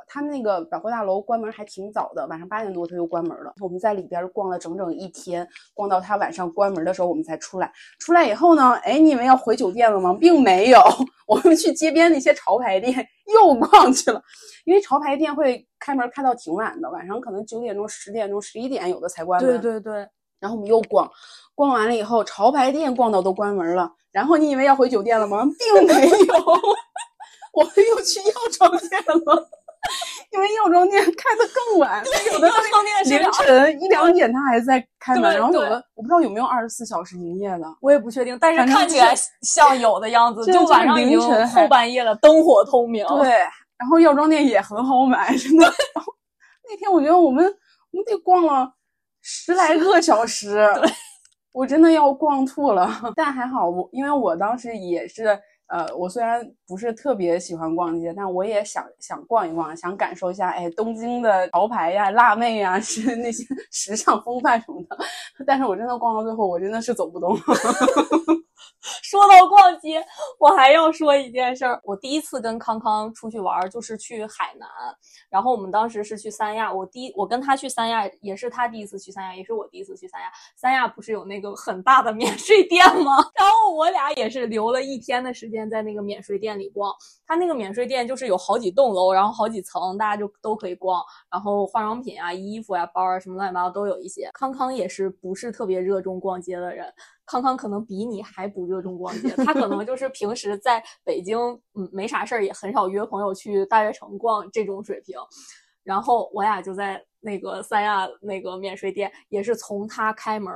[0.06, 3.54] 他们那个百货大楼关门还挺早的，晚上八点多他就关门了。
[3.60, 7.72] 我们在里边逛了整整一天，逛到他晚上关门的时候我们才出来。
[8.00, 10.12] 出来以后呢，哎，你们要回酒店了吗？
[10.20, 10.80] 并没有，
[11.26, 12.94] 我们去街边那些潮牌店
[13.32, 14.20] 又逛去了。
[14.66, 19.58] 因为潮牌店会开门开到挺晚的，晚上可能九点钟、十点钟、十一点有的才关门。
[19.58, 20.06] 对对对，
[20.38, 21.10] 然后我们又逛，
[21.54, 23.90] 逛完了以后，潮牌店逛到都关门了。
[24.10, 25.48] 然后你以为要回酒店了吗？
[25.58, 26.34] 并没有，
[27.54, 29.48] 我们又去药妆店了。
[30.32, 37.64] 因为药妆店开的更晚，有的药妆店是凌晨一两点他还在开门，然后有对的我不知道有没有二十四小时营业的。
[37.82, 43.06] 我也不确定，但是看起来像有的样子，就晚上凌晨后半夜了，灯火通明。
[43.08, 43.28] 对，
[43.76, 45.70] 然后药妆店也很好买，真的。
[46.66, 48.72] 那天我觉得我们我们得逛了
[49.20, 50.66] 十来个小时，
[51.52, 52.90] 我真的要逛吐了。
[53.14, 55.38] 但还好我，因为我当时也是。
[55.66, 64.98] 呃，我虽然不是特别喜欢逛街，但我也想想逛一逛，想感受一下，哎，东京的潮牌呀、辣妹呀， 是那些时尚风范什么的。
[65.46, 67.36] 但是我真的逛到最后，我真的是走不动。
[69.02, 70.04] 说到逛街，
[70.38, 71.80] 我还要说一件事儿。
[71.84, 74.68] 我第一次跟康康出去玩，就是去海南，
[75.30, 76.70] 然后我们当时是去三亚。
[76.72, 80.30] 我第一，我跟他去三亚，也是他第一次去三亚，也是我第一次去三亚。
[80.56, 83.16] 三亚不是有那个很大的免税店吗？
[83.36, 86.92] 然后我俩也是留了一天的时间在那个免税店里逛。
[87.26, 91.02] 他那个免税店就是有好几栋楼，然后好几层，大家就都可以逛。
[91.30, 94.28] 然后化妆品啊、衣服呀、包啊什么乱七八糟都有一些。
[94.34, 96.92] 康康也是不是特别热衷逛街的人。
[97.26, 101.38] 康康可能比你还不热衷逛街，他可能就是平时在北京，
[101.74, 105.16] 嗯，没啥事儿，也很少约朋友去大悦城逛这种水平。
[105.82, 110.52] 然后我俩就在那个三亚那个免税店，也是从他开门。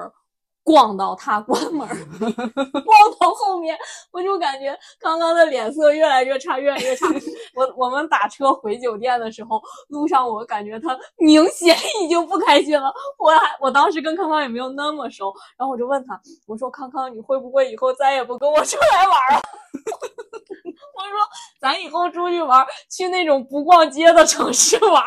[0.68, 3.74] 逛到他关门，逛到后面，
[4.12, 7.07] 我就感觉刚刚的脸色越来越差，越来越差。
[7.57, 12.92] 我我们打车回酒店的时候，路上我感觉他明显已经不开心了。
[13.18, 19.40] 我还我当时跟康康也没有那么熟，然后我就问他，我说康康，你会不会以后再也不跟我出来玩了？
[20.98, 21.18] 我说
[21.59, 25.02] 咱以后出去玩，去那种不逛街的城市玩。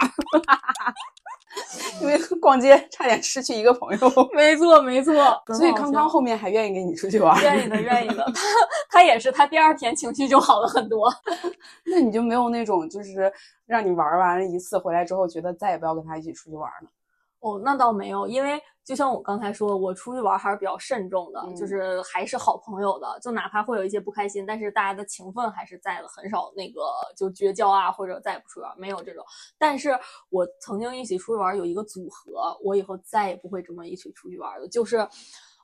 [2.02, 5.14] 因为逛街差点失去一个朋友， 没错没错。
[5.56, 8.24] 所以康康后面还愿意跟你出去玩，愿意的愿意的。
[8.34, 8.42] 他
[8.90, 11.14] 他也是，他第二天情绪就好了很多。
[11.86, 13.32] 那你就没有那种就是
[13.66, 16.90] 让你玩完一次回来之后，觉得再也不要跟他一起出去玩了？
[17.42, 26.82] 哦，那倒没有，因为就像我刚才说，我出去玩还是比较慎重的，就是还是好朋友的，就哪怕会有一些不开心，但是大家的情分还是在的，很少那个
[27.18, 29.26] 就绝交啊，或者再也不出去玩，没有这种。
[29.58, 29.90] 但是
[30.30, 35.08] 我曾经一起出去玩有一个组合，我以后再也不会这么一起出去玩的，就是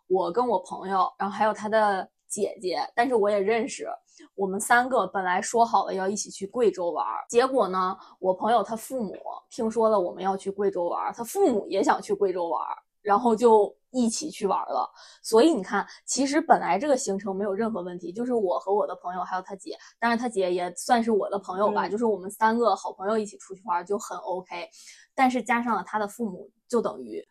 [0.08, 3.88] 我跟我朋友，然后还有他的姐姐，但是我也认识。
[4.36, 9.16] 我们三个本来说好了要一起去贵州玩，结果呢，我朋友他父母
[9.50, 12.62] 听说了我们要去贵州玩，他父母也想去贵州玩，
[13.02, 14.90] 然后就一起去玩了。
[15.24, 24.70] 所以你看，其实本来这个行程没有任何问题，就是我和我的朋友还有他姐，当然他姐也算是我的朋友吧，就是我们三个好朋友一起出去玩就很 OK。
[25.16, 27.26] 但是加上了他的父母，就等于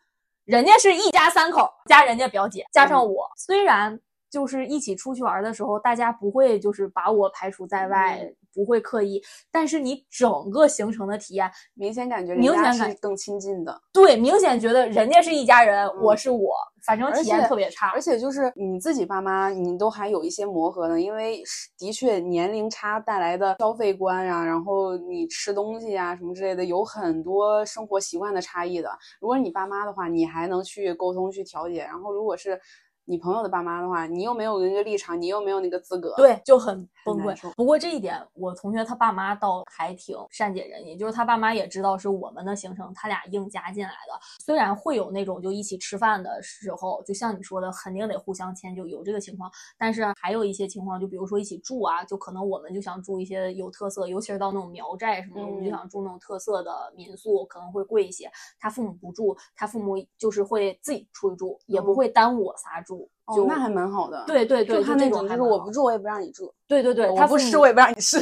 [0.45, 3.99] 人家是一家三口加人家表姐加上我，虽然。
[4.37, 8.21] 就是一起出去玩的时候，大家不会就是把我排除在外，
[8.53, 9.19] 不会刻意。
[9.49, 13.81] 但是你整个行程的体验，明显感觉明显感更亲近的。
[13.91, 16.53] 对，明显觉得人家是一家人，我是我，
[16.85, 17.87] 反正体验特别差。
[17.87, 21.41] 而且就是你自己爸妈，你都还有一些磨合呢，因为
[21.75, 28.91] 的确年龄差带来的消费观呀，然后你吃东西啊什么之类的，有很多生活习惯的差异的。
[29.19, 31.79] 如果你爸妈的话，你还能去沟通去调节。
[31.79, 32.61] 然后如果是。
[33.09, 37.53] 你朋友的爸妈的话，你又没有那个立场，你又没有那个资格，对，就很崩溃。
[37.55, 44.19] 不过这一点，我同学他爸妈倒还挺善解人意，就是他爸妈也知道是我们的行程，他俩硬加进来的。
[44.43, 49.49] 虽然会有那种就一起吃饭的时候，就像你说的，肯定得互相迁就，有这个情况。
[49.77, 58.29] 但是还有一些情况，就比如说一起住啊，就可能我们就想住一些有特色，尤其是到那种苗寨什么的，我们就想住那种特色的民宿，可能会贵一些。
[58.59, 62.96] 他父母不住，他父母就是会自己出去住，也不会耽误我仨住。
[63.25, 64.23] 哦，那还蛮好的。
[64.25, 66.53] 对对对，就他那种，就是我不住，我也不让你住。
[66.67, 68.17] 对对对，他不吃，我也不让你吃。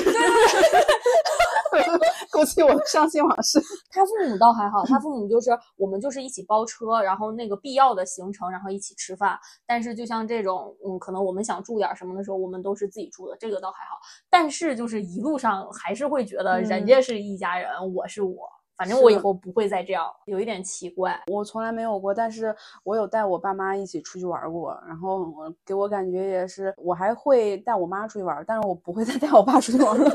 [2.32, 3.62] 勾起 我的伤心往事。
[3.92, 9.38] 他父母倒还好，他父母就是我们就是一起包车，然后那个必要的行程，然后一起吃饭。
[9.68, 13.98] 但是就像这种，嗯，可能我们想住点什么的时候，我们都是自己住的，这个倒还好。
[14.30, 18.50] 但是就是一路上还是会觉得人家是一家人，我是我。
[18.78, 21.20] 反正我以后不会再这样，有一点奇怪。
[21.28, 30.10] 我从来没有过，但是我有带我爸妈一起出去玩过，然后我给我感觉也是，我还会带我妈出去玩，但是我不会再带我爸出去玩了，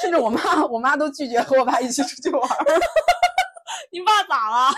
[0.00, 2.42] 甚至我妈，我妈都拒绝和我爸一起出去玩。
[3.90, 4.74] 你爸咋了？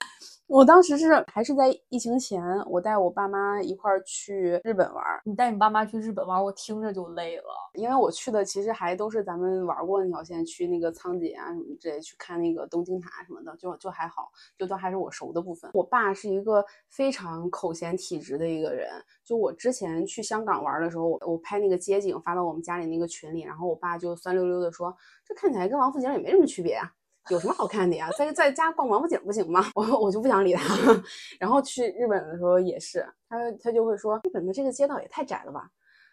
[0.53, 5.03] 我当时是还是在疫情前，我带我爸妈一块儿去日本玩。
[5.25, 7.45] 你带你爸妈去日本玩，我听着就累了。
[7.73, 15.71] 因为我去的其实还都是咱们玩过那条线，去那个仓井啊什么之类，去看那个东京塔什么的，就就还好，就都还是我熟的部分。
[15.73, 18.91] 我爸是一个非常口嫌体直的一个人。
[19.25, 26.93] 就我之前去香港玩的时候，我我拍那个街景发到我们家里那个群里，然后我爸就酸溜溜的说：“这看起来跟王府井也没什么区别啊。”
[27.31, 28.11] 有什么好看的呀？
[28.19, 29.65] 在在家逛王府井不行吗？
[29.75, 30.65] 我我就不想理他。
[31.39, 35.69] 然后去日本的时候也是，他他就会说，日本的这个街道也太窄了吧？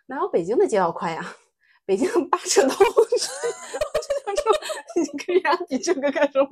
[0.07, 1.25] 哪有北京的街道宽呀？
[1.85, 2.75] 北京八车道。
[2.79, 4.51] 我就想说，
[4.95, 6.49] 你可以啊，你这个干什么？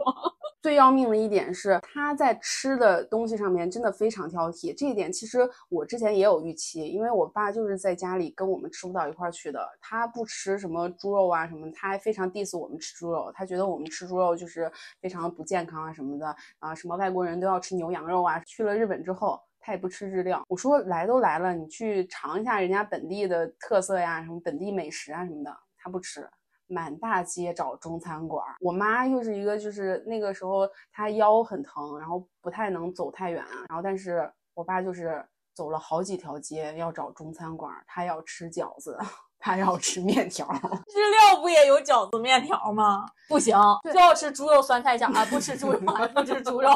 [0.62, 4.76] 最要命的一点是，他在吃的东西上面真的非常挑剔。
[4.78, 9.66] 这一点其实我之前也有预期，因为我爸就是在家里跟我们吃不到一块儿去的。
[9.80, 13.32] 他不吃什么猪肉啊什么，他还非常 diss 我们吃猪肉。
[13.34, 14.70] 他觉得我们吃猪肉就是
[15.00, 18.40] 非常不健康啊什么的啊，什么外国人都要吃牛羊肉啊。
[18.40, 20.44] 去了日本之后，他也不吃日料。
[20.50, 26.28] 我说来都来了，你去尝一下人家本地的特色呀，什么本地美食啊什么的，他不吃。
[26.68, 38.98] 满大街找中餐馆，我妈又是一个，就是那个时候她腰很疼，然后不太能走太远，然后但是我爸就是走了好几条街要找中餐馆，他要吃饺子。
[39.40, 43.06] 他要吃面条， 日料不也有饺子面条吗？
[43.30, 43.58] 不行，
[43.94, 45.26] 就要吃猪肉酸菜馅啊！
[45.26, 45.80] 不吃猪肉，
[46.16, 46.70] 不吃猪肉，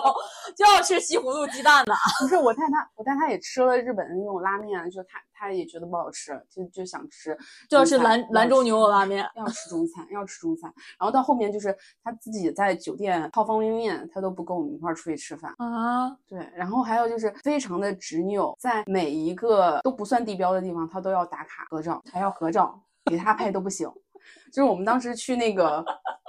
[0.56, 1.94] 就要吃西葫芦鸡蛋的。
[2.20, 7.38] 不是我带他，我带他也吃了日本的那种拉面，就他他也觉得不好吃，就就想吃，
[7.70, 10.70] 就要吃兰兰州牛肉拉面，要吃中餐，要吃中餐。
[11.00, 16.10] 然后到后面就是他自己在酒店泡方便面，他都不跟我们一块儿出去吃饭啊。
[16.28, 22.84] 对，然后还有就是非常的执拗，在每一个都不算地标的地方，他都要打卡合照，还要合照。
[23.06, 23.92] 给他拍都不行，
[24.54, 25.84] 就是我们当时去那个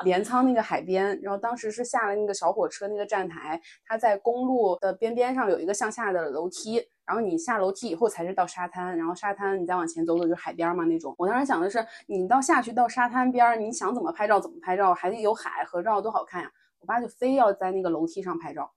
[0.07, 11.15] 镰仓那个海边，然后当时是下了那个小火车那个站台，它在公路的边边上有一个向下的楼梯，然后你下楼梯以后才是到沙滩，然后沙滩你再往前走走就是海边嘛那种。
[11.19, 16.51] 我当时想的是，你到下去到沙滩边，你想怎么拍照怎么拍照，还得有海合照多好看呀。
[16.81, 18.73] 我爸就非要在那个楼梯上拍照。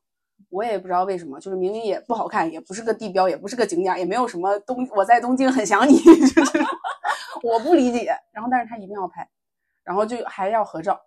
[0.50, 4.86] 我也不知道为什么，就是明明也不好看，也不是个地标，也不是个景点，也没有什么东。
[4.94, 6.60] 我在东京很想你， 就是
[7.46, 8.16] 我不理解。
[8.32, 9.28] 然后，但是他一定要拍，
[9.84, 11.00] 然后就还要合照。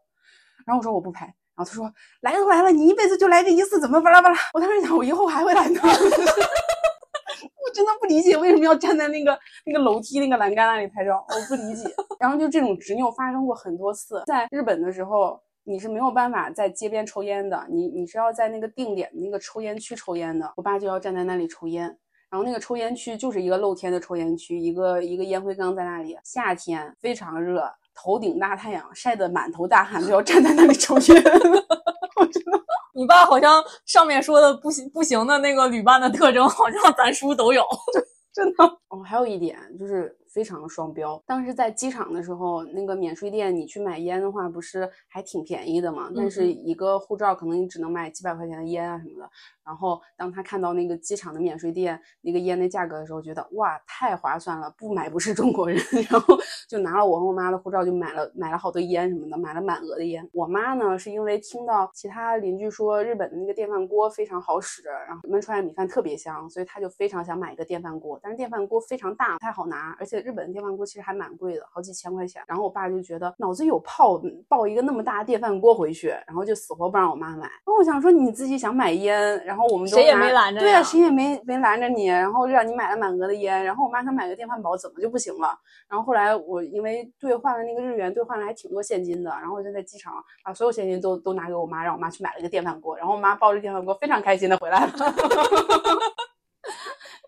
[0.66, 1.26] 然后我说我不拍。
[1.26, 4.38] 然后他说来都来了，你一辈子就来这一次，怎么巴拉巴拉？
[4.54, 5.80] 我当时想，我以后还会来呢。
[5.82, 11.88] 我真的不理解为什么要站在那个那个楼梯那个栏杆那里拍照，我不理解。
[12.18, 15.40] 然后就这种执拗发生过很多次，在日本的时候。
[15.64, 20.50] 你是没有办法在街边抽烟的，你你是要在那个定点的那个抽烟区抽烟的。
[20.56, 21.94] 我爸就要站在那里抽烟，
[22.30, 26.16] 然后那个抽烟区就是一个露天的抽烟区，一个一个烟灰缸在那里。
[26.22, 31.22] 夏天非常热，头顶大太阳，晒得满头大汗，都要站在那里抽烟。
[32.20, 32.60] 我真的，
[32.94, 37.62] 你爸好像上面说的不行不行的那个旅伴的特征，好像咱叔都有，
[38.32, 38.64] 真的。
[38.88, 40.14] 哦，还有一点就是。
[40.30, 41.20] 非常双标。
[41.26, 46.10] 当时在机场的时候，那个免税店，你去买烟的话，不是还挺便宜的嘛？
[46.14, 49.28] 但是一个护照可能你只能买几百块钱的烟啊什么的。
[49.68, 55.78] 然后当他看到那个机场的免税店那个烟的价格的时候，觉得哇，太划算了，不买不是中国人。
[56.10, 56.38] 然后
[56.68, 60.28] 就拿了我和我妈的护照，就买了买了好多烟什么的，买了满额的烟。
[60.32, 68.18] 我妈呢，是因为听到其他邻居说日本的那个电饭锅非常好使，然后焖出来米饭特别香，所以她就非常想买一个电饭锅。
[68.22, 70.18] 但是电饭锅非常大，不太好拿，而且。
[70.28, 72.42] 日本的电饭锅其实还蛮贵的，好几千块钱。
[72.46, 77.46] 然后我爸就觉得脑子有泡，抱一个那么大的电饭锅回去，然后就死活不让我妈买。
[77.46, 83.64] 然后我想说你自己想买烟，然后我们谁也没拦着，对啊，谁也没没拦着你，然后让你买了满额的烟。
[83.64, 85.58] 然后我妈想买个电饭煲，怎么就不行了？
[85.88, 90.12] 然后后来我因为兑换了那个日元，兑换了还挺多现金的，然后我就在机场
[90.44, 92.96] 把所有现金都都拿给我妈，让我妈去买了一个电饭锅。
[92.96, 94.92] 然后我妈抱着电饭锅非常开心的回来了。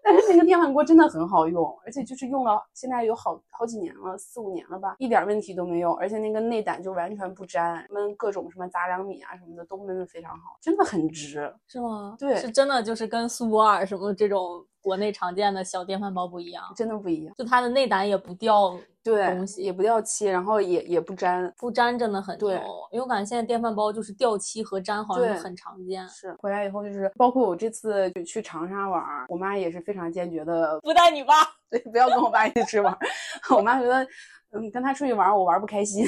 [0.02, 5.92] 但是那个电饭锅真的很好用，而且就是用了，现在有好好几年了，四五年了吧，一点问题都没有。
[5.94, 12.16] 而且那个内胆就完全不粘，焖各种什么杂粮米啊什么的都焖的非常好，真的很值，是吗？
[12.18, 18.76] 对，是真的就是跟苏泊尔什么这种国内常见的小电饭煲不一样，真的不一样，就它的内胆也不掉。
[19.02, 22.50] 对，东西也不掉漆，然后也也不粘，不粘真的很牛。
[22.92, 26.06] 因为我感觉现在电饭煲就是掉漆和粘好像很常见。
[26.06, 31.32] 是回来以后就是，包括我这次就去长沙玩，我妈也是非常坚决的不带你爸，
[31.70, 32.94] 对，不要跟我爸一起吃玩。
[33.56, 34.06] 我妈觉得，
[34.52, 36.04] 嗯，跟他出去玩我玩不开心。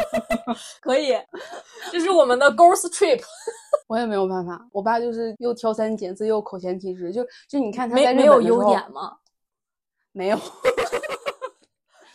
[0.80, 1.14] 可以，
[1.90, 3.22] 这是我们的 girls trip。
[3.88, 9.16] 我也没有办法，我爸就是又挑三拣四又口嫌体直，就就你看他在没有优点吗？
[10.12, 10.38] 没有。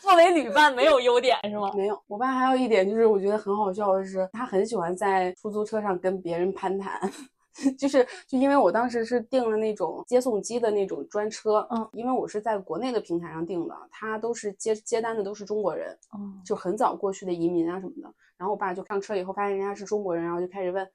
[0.01, 1.71] 作为旅伴没有优点是吗？
[1.75, 6.99] 没有，我爸还有一点就是我觉得很好笑的是，他很喜欢在出租车上跟别人攀谈，
[7.77, 18.13] 就是就因为我当时是订了那种接送机的那种专车，嗯，因为我是在国内的平台上订的，他都是接接单的都是中国人，嗯，就很早过去的移民啊什么的。
[18.37, 20.89] 然后我爸就上车以后发现人家是中国人，然后就开始问：“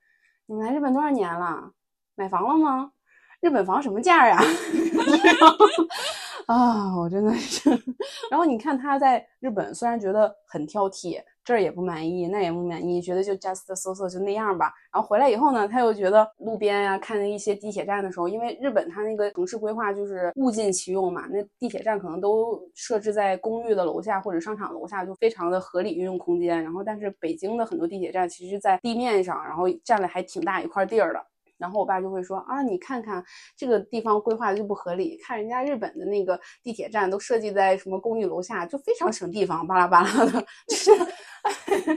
[0.46, 1.70] 你们来日本多少年了？
[2.14, 2.90] 买房了吗？
[3.40, 4.38] 日本房什么价呀？”
[6.46, 7.70] 啊，我真的是。
[8.30, 14.72] 然后你看他在日本，虽然觉得很挑剔，这儿也不满意，那也不满意，觉得就 just so so 就那样吧。
[14.92, 26.60] 然后回来以后呢，他又觉得路边呀，看那一些地铁站的时候，因为日本它那个城市规划就是物尽其用嘛，那地铁站可能都设置在公寓的楼下或者商场楼下，就非常的合理运用空间。
[26.64, 31.24] 然后，但是北京的很多地铁站其实在地面上，然后占了还挺大一块地儿的。
[31.58, 33.24] 然后我爸就会说啊，你看看
[33.56, 40.90] 这个地方规划的就不合理，看人家日本的那个地铁站都设计在什么公寓楼下，就非常省地方，巴拉巴拉的，就是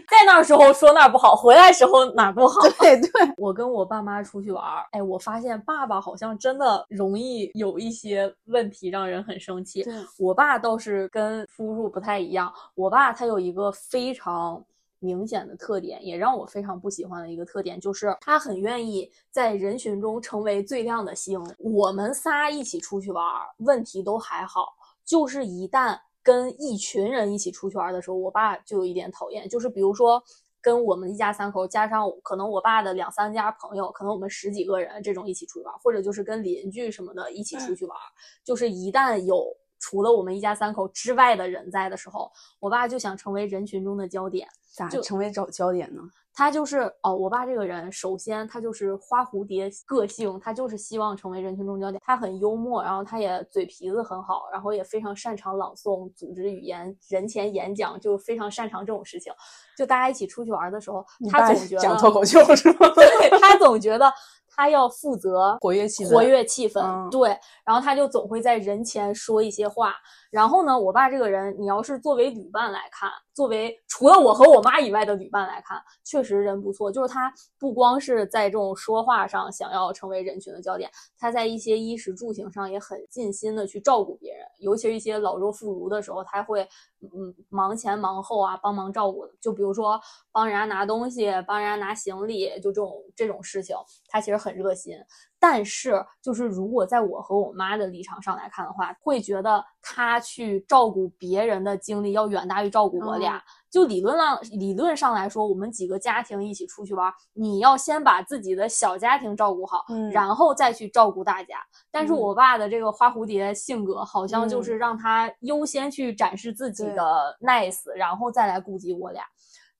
[0.07, 2.61] 在那儿时候说那儿不好，回来时候哪儿不好。
[2.79, 9.85] 对对，我跟我爸妈出去玩儿，哎，我发现爸爸好像真的容易有一些问题，让人很生气。
[10.17, 14.63] 我爸倒是跟叔叔不太一样，我爸他有一个非常。
[14.99, 21.41] 明显的特点，也让我非常不喜欢的一个特点，就是他很愿意在人群中成为最亮的星。
[21.57, 23.23] 我们仨一起出去玩，
[23.59, 24.73] 问题都还好，
[25.05, 29.47] 就是一旦跟一群人一起出去玩的时候，我爸就有一点讨厌。
[29.47, 30.21] 就是比如说，
[30.61, 37.97] 跟我们一家三口，加上可能我爸的两三家朋友，可能我们十几个人这种一起出去玩，或者就是跟邻居什么的一起出去玩，
[38.43, 39.45] 就是一旦有。
[39.79, 44.47] 除了我们一家三口之外的人在的时候，我爸就想成为人群中的焦点。
[44.71, 46.01] 咋就成为找焦点呢？
[46.31, 51.99] 他就是哦，我爸这个人，首先他就是花蝴蝶个性，他就是希望成为人群中焦点。
[52.05, 59.33] 他很幽默，然后他也嘴皮子很好，然后也非常擅长朗诵、组织语言、人前演讲，就非常擅长这种事情。
[59.75, 62.87] 就大家一起出去玩的时候，他总觉得讲脱口秀是吗？
[62.95, 64.13] 对他总觉得。
[64.59, 67.29] 他要负责活跃气氛，活跃气氛，对。
[67.63, 69.93] 然后他就总会在人前说一些话。
[70.29, 76.91] 然后呢，我爸这个人，你要是作为旅伴来看，作为除了我和我妈以外的旅伴来看，确实人不错。
[76.91, 86.61] 就是他不光是在这种说话上想要成为人群的焦点，他在一些衣食住行上也很尽心的去照顾别人，尤其是一些老弱妇孺的时候，他会
[87.01, 89.25] 嗯忙前忙后啊，帮忙照顾。
[89.41, 89.99] 就比如说
[90.31, 93.75] 帮人家拿东西，帮人家拿行李，就这种这种事情，
[94.09, 94.95] 他其实很热心。
[95.39, 103.41] 但是，就是如果在我和我妈的立场上来看的话，会觉得他去照顾别人的精力要远大于照顾我俩。
[103.69, 111.55] 就理论上理论上来说，我们几个家庭一起出去玩，你要先把自己的小家庭照顾好，然后再去照顾大家。
[111.91, 119.23] 但是我爸的这个花蝴蝶性格，好像就是让他优先去展示自己的 nice，然后再来顾及我俩。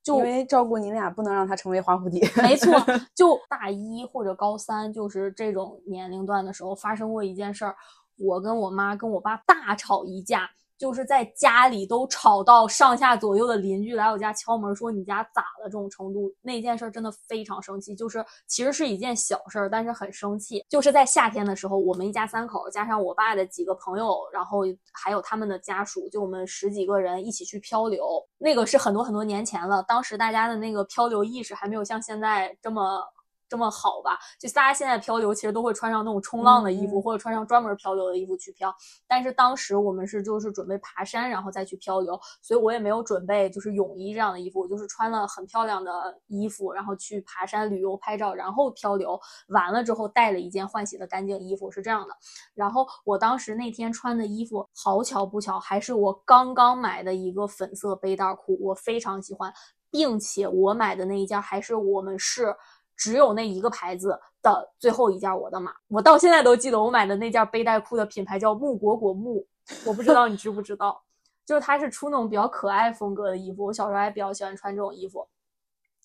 [0.10, 2.20] 就因为照顾你俩，不能让他成为花蝴蝶。
[2.42, 2.74] 没错，
[3.16, 7.76] 就大一或者高三，就是这种年龄段的时候，发生过一件事儿，
[8.18, 10.50] 我跟我妈跟我爸大吵一架。
[10.80, 17.94] 就是在家里都吵到上下左右的邻居来我家敲门说你家咋了这种程度，那件事真的非常生气。
[17.94, 20.66] 就是其实是一件小事儿，但是很生气。
[20.70, 24.62] 就是在夏天的时候，我们一家三口加上我爸的几个朋友，然后
[24.94, 28.08] 还有他们的家属，就我们十几个人一起去漂流。
[28.38, 33.04] 那个是很多很多年前了，当时大家的那个漂流意识还没有像现在这么。
[33.50, 34.18] 这么好吧？
[34.40, 38.74] 就大家现在漂流，其实都会穿上那种冲浪的衣服，或者穿上专门漂流的衣服去漂。
[39.08, 45.92] 但是当时我们是就是准备爬山，然后再去漂流，所以我也没有准备就是泳衣这样的衣服，我就是穿了很漂亮的
[46.28, 52.14] 衣服，然后去爬山旅游拍照，然后漂流完了之后带了一件换洗的干净衣服，是这样的。
[52.54, 59.52] 然后我当时那天穿的衣服，好巧不巧，还是我刚刚买的一个粉色背带裤，我非常喜欢，
[59.90, 62.56] 并且我买的那一件还是我们是。
[63.00, 69.48] 只有那一个牌子的最后一件我的码，我到现在都记得我买的那件背带裤的品牌叫木果果木，
[69.86, 71.02] 我不知道你知不知道，
[71.46, 75.26] 就是它是出那种比较可爱风格的衣服，我小时候还比较喜欢穿这种衣服，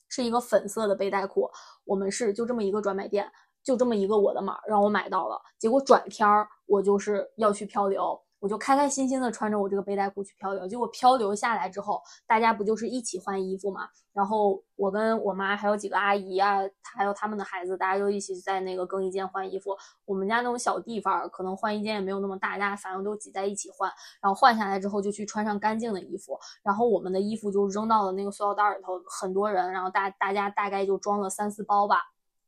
[0.08, 1.50] 是一个粉色的背带裤，
[1.84, 3.28] 我们是就这么一个专卖店，
[3.64, 8.23] 就这么一个我的码让我买到了，结果转天儿我就是要去漂流。
[8.44, 13.88] 我就开开心心的穿着我这个背带裤去漂流，结果漂流下来之后，大家不就是一起换衣服嘛？
[14.12, 19.74] 然后我跟我妈还有几个阿姨啊，还有他们的孩子，大家就一起在那个更衣间换衣服。
[20.04, 23.90] 我们家那种小地方，可能换衣间也没有那么大，大家反正都挤在一起换。
[24.20, 29.00] 然后换下来之后，就去穿上干净的衣服，然后我们的衣服就扔到了那个塑料袋里头。
[29.08, 31.96] 很多人，然后大大家大概就装了三四包吧，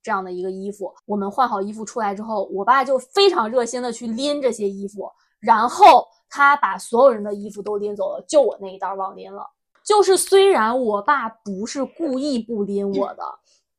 [0.03, 0.95] 这样的一个衣服。
[1.07, 5.11] 我们换好衣服出来之后，我爸就非常热心的去拎这些衣服。
[5.41, 9.47] 然后他把所有人的衣服都拎走了，就我那一袋忘拎了。
[9.85, 13.23] 就是虽然我爸不是故意不拎我的，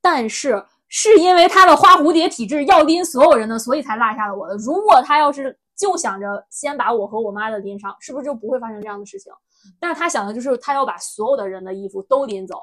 [0.01, 4.55] 但是是因为他的花蝴蝶体质要拎所有人的，所以才落下了我的。
[4.55, 9.33] 如果他要是就想着先把我和我妈的拎上，是不是就不会发生这样的事情？
[9.81, 12.61] 但是他想的就是他要把所有的人的衣服都拎走，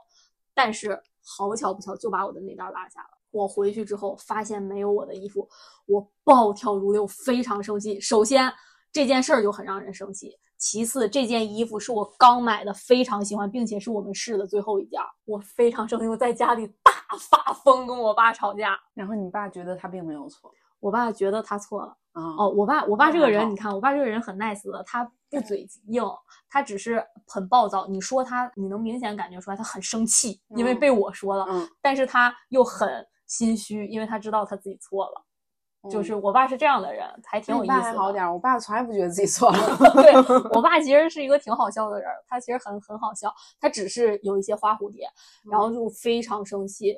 [0.54, 3.08] 但是好巧不巧就把我的那袋落下了。
[3.30, 5.46] 我回去之后发现没有我的衣服，
[5.84, 8.00] 我暴跳如雷，非常生气。
[8.00, 8.50] 首先。
[8.94, 10.38] 这件事儿就很让人生气。
[10.56, 18.78] 其次，这件衣服是我刚买的，非常喜欢，并且是我们试的最后一件，我非常生气，我在家里大发疯，跟我爸吵架。
[18.94, 21.96] 然后你爸觉得他并没有错，我爸觉得他错了。
[22.12, 26.02] 啊哦，我爸，我爸这个人，你看，我爸这个人很 nice 的，他不嘴硬，
[26.48, 27.88] 他只是很暴躁。
[27.88, 35.24] 你说他，你能明显感觉出来他很生气，因为嗯被我说了，嗯，但是他又很心虚，因为他知道他自己错了。
[35.90, 37.82] 就嗯是我爸是这样的人，还挺有意思的。
[37.82, 39.58] 还好点儿，我爸从来不觉得自己错了。
[39.94, 40.14] 对
[40.54, 45.08] 我爸其实是一个挺好笑的人，他其实很很好笑，他只是有一些花蝴蝶，
[45.50, 46.96] 然后就非常生气，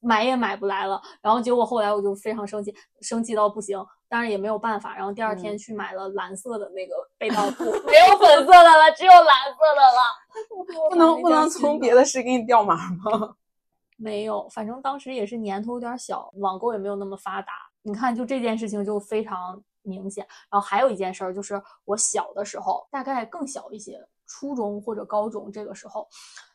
[0.00, 1.00] 买也买不来了。
[1.20, 4.96] 然后结果后来我就非常生气，生气到不行，当然也没有办法。
[4.96, 9.22] 然后第二天嗯去买了蓝色的那个被套裤，没有粉色的了，只有蓝
[9.52, 10.24] 色的了。
[10.90, 13.34] 不能不能从别的的事给你调码吗？
[13.96, 17.52] 没有，反正当时也是年头有点小，网购也没有那么发达。
[17.84, 20.26] 你看，就这件事情就非常明显。
[20.50, 26.08] 然后还有一件事儿，就是我小的时候，大概更小一些，初中或者高中这个时候，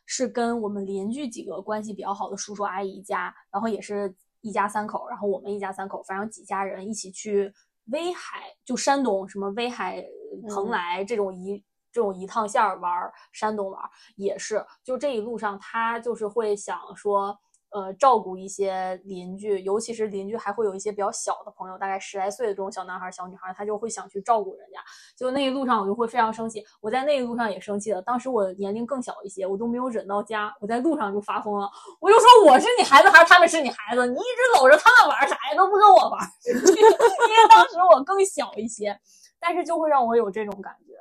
[0.06, 7.54] 是跟我们邻居几个关系比较好的叔叔阿姨家，然后也是一家三口，然后我们一家三口，反正几家人一起去
[7.92, 10.04] 威海，就山东什么威海、
[10.50, 11.64] 蓬嗯莱这种一。
[11.92, 17.36] 这种一趟线儿玩儿，山东玩儿也是，就这一路上他就是会想说，
[17.72, 24.80] 呃，照顾一些邻居，尤其是邻居还会有一些比较小的朋友，大概十来岁的这种小男孩、小女孩，他就会想去照顾人家。
[25.16, 28.02] 就那一路上我就会非常生气，我在那一路上也生气了。
[28.02, 34.06] 当时我年龄更小一些，我都没有忍到家，我在路上就发疯了，我就说我是你孩子还是他们是你孩子？
[34.08, 36.20] 你一直搂着他们玩啥呀，都不跟我玩。
[36.50, 39.00] 因为当时我更小一些，
[39.40, 40.94] 但是就会让我有这种感觉，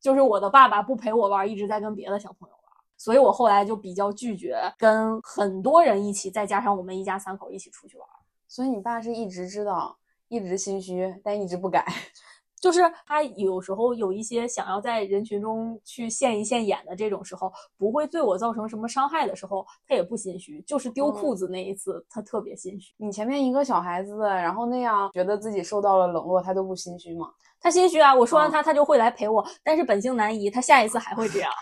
[0.00, 2.57] 就是我的爸爸不陪我玩，一直在跟别的小朋友。
[2.98, 8.18] 所以我后来就比较拒绝跟很多人一起，再加上我们一家三口一起出去玩儿。
[8.48, 9.96] 所以你爸是一直知道，
[10.28, 11.86] 一直心虚，但一直不改。
[12.60, 20.60] 就是他有时候有一些想要在人群中去现一现眼的这种时候，不会对我造成什么伤害的时候，他也不心虚。
[20.62, 22.92] 就是丢裤子那一次，他特别心虚。
[22.96, 27.30] 你前面一个小孩子，然后那样觉得自己受到了冷落，他都不心虚吗？
[27.60, 28.14] 他心虚啊！
[28.14, 31.50] 我说完嗯他，他就会来陪我，但是本性难移，他下一次还会这样。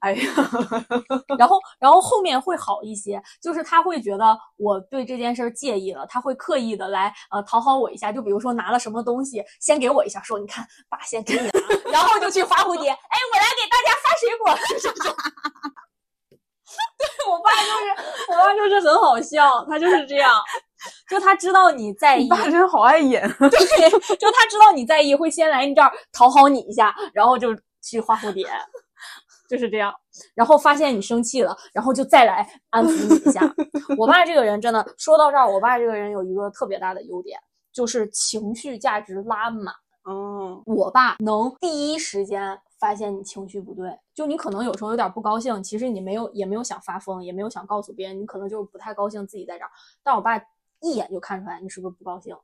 [0.00, 0.22] 哎呀，
[1.38, 11.50] 然后，然后后面会好一些，就是他会觉得我对这件事儿介意了，他会刻意的来呃讨好我一下，就比如说拿了什么东西，先给我一下，说你看，爸先给你拿，
[11.90, 12.96] 然后就去花蝴蝶，哎，
[13.32, 14.54] 我来给大家发水果。
[16.98, 17.72] 对我爸就是，
[18.32, 20.42] 我爸就是很好笑，他就是这样，
[21.08, 23.22] 就他知道你在意你，爸真好爱演。
[23.38, 28.46] 对，就他知道你在意，会先来你这儿讨好你一下，然后就去画蝴蝶，
[29.48, 29.94] 就是这样。
[30.34, 33.40] 然后发现你生气了，然后就再来安抚你一下。
[33.98, 37.38] 我爸这个人真的，说到这儿，我爸这个人有一个特别大的优点，
[37.72, 39.74] 就是情绪价值拉满。
[40.08, 49.70] 嗯，我爸能第一时间发现你情绪不对，就你可能有时候有点不高兴，其实你没有也没有想发疯，也没有想告诉别人，你可能就是不太高兴自己在这儿。
[50.02, 50.38] 但我爸
[50.84, 52.36] 一眼就看出来你是不是不高兴，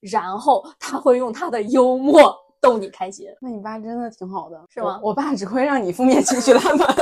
[0.00, 3.26] 然后他会用他的幽默逗你开心。
[3.40, 6.86] 那你爸真的挺好的，是吗我我爸只会让你负面情绪拉满。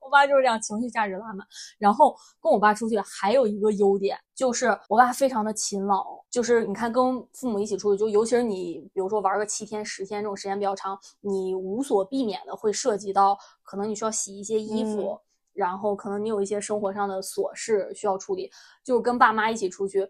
[0.00, 1.44] 我爸就是这样，情绪价值拉满。
[1.78, 6.06] 然后跟我爸出去还有一个优点，就是我爸非常的勤劳。
[6.30, 15.18] 就是你看，跟父母一起出去，就尤其是你，比如说玩个七天、十天这种时间比较长，你无所避免的会涉及到，可能你需要洗一些衣服，嗯
[15.56, 18.50] 然后可能你有一些生活上的琐事需要处理，
[18.84, 20.08] 就是跟爸妈一起出去。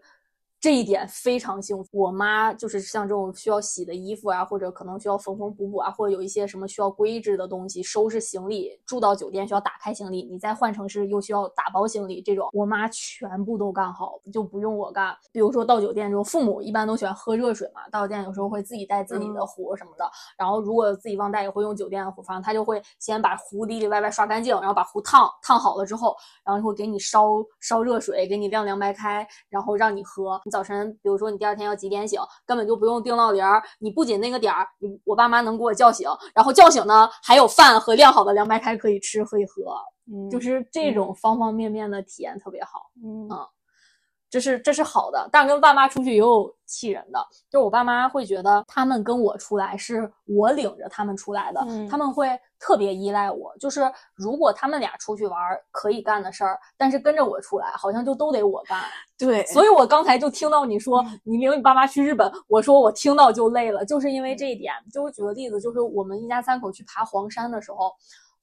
[0.59, 1.99] 这一点非常幸福。
[1.99, 15.15] 我妈就是像这种需要洗的衣服啊，或者可能需要缝缝补补啊，或者有一些什么需要规制的东西，收拾行李，住到酒店需要打开行李，你再换城市又需要打包行李，这种我妈全部都干好，就不用我干。
[15.31, 30.41] 比如说到酒店之后，父母一般都喜欢喝热水嘛，到酒店有时候会自己带自己的嗯壶什么的，然后如果自己忘带，也会用酒店的壶，反正他就会先把壶里里外外刷干净，然后把壶烫烫好了之后，然后会给你烧烧热水，给你晾凉白开，然后让你喝。
[30.47, 39.75] 你早晨，比如说你第二天要几点醒，根本就不用定闹铃儿，你不仅那个点儿，你我爸妈能给我叫醒，然后叫醒呢还有饭和晾好的凉白开可以吃可以喝，
[40.09, 42.89] 嗯就是这种方方面面的体验特别好。
[43.03, 43.45] 嗯啊
[44.29, 47.19] 这是这是好的，但是跟爸妈出去也有气人的，
[47.49, 53.55] 就是我爸妈会觉得他们跟我出来是我领着他们出来的，嗯他们会特别依赖我。
[53.57, 58.81] 就是如果他们俩出去玩儿可以干的事儿，但是跟着我出来，好像就都得我干。
[59.17, 64.73] 对，所以我刚才就听到你说你领你爸妈去日本，我说我听到就累了，就是因为这一点。
[64.91, 67.93] 就我举个例子，就是我们一家三口去爬黄山的时候，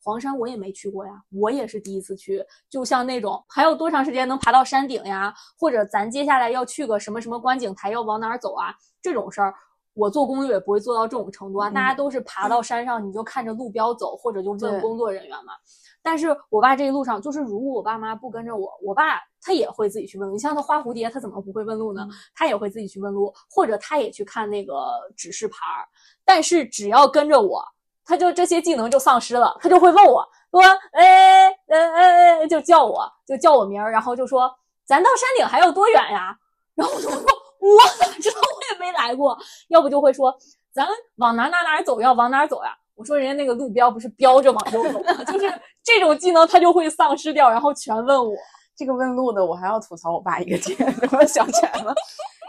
[0.04, 2.44] 黄山我也没去过呀，我也是第一次去。
[2.68, 8.74] 就像那种还有多长时间能爬到山顶呀，或者咱接下来要去个什么什么观景台，要往哪儿走啊？
[9.00, 9.54] 这种事儿，
[9.94, 11.70] 我做攻略也不会做到这种程度啊。
[11.70, 15.54] 大家都是爬到山上，你就看着路标走，或者就问工作人员嘛。
[16.02, 20.34] 但是我爸这一路上，就是如果我爸妈不跟着我，我爸他也会自己去问路。
[20.34, 22.06] 你像他花蝴蝶，他怎么不会问路呢？
[22.34, 24.74] 他也会自己去问路，或者他也去看那个
[25.16, 25.88] 指示牌儿。
[26.26, 27.64] 但是只要跟着我。
[28.06, 34.50] 他就这些技能就丧失了，他就会问我说：“哎，哎哎哎，就叫我，就叫我名儿，然后就说
[34.86, 36.36] 咱到山顶还有多远呀？”
[36.74, 37.18] 然后我就说
[37.60, 38.40] ：“我咋知道？
[38.40, 39.36] 我也没来过。”
[39.68, 40.36] 要不就会说
[40.74, 40.86] ：“咱
[41.16, 42.00] 往哪哪哪走？
[42.00, 45.52] 要往哪走呀？”我说：“人家那个路标不是标着往右走吗？” 就是
[45.82, 48.32] 这种技能他就会丧失掉，然后全问我。
[48.76, 51.94] 这个问路的，我还要吐槽我爸一个点，我想起来了。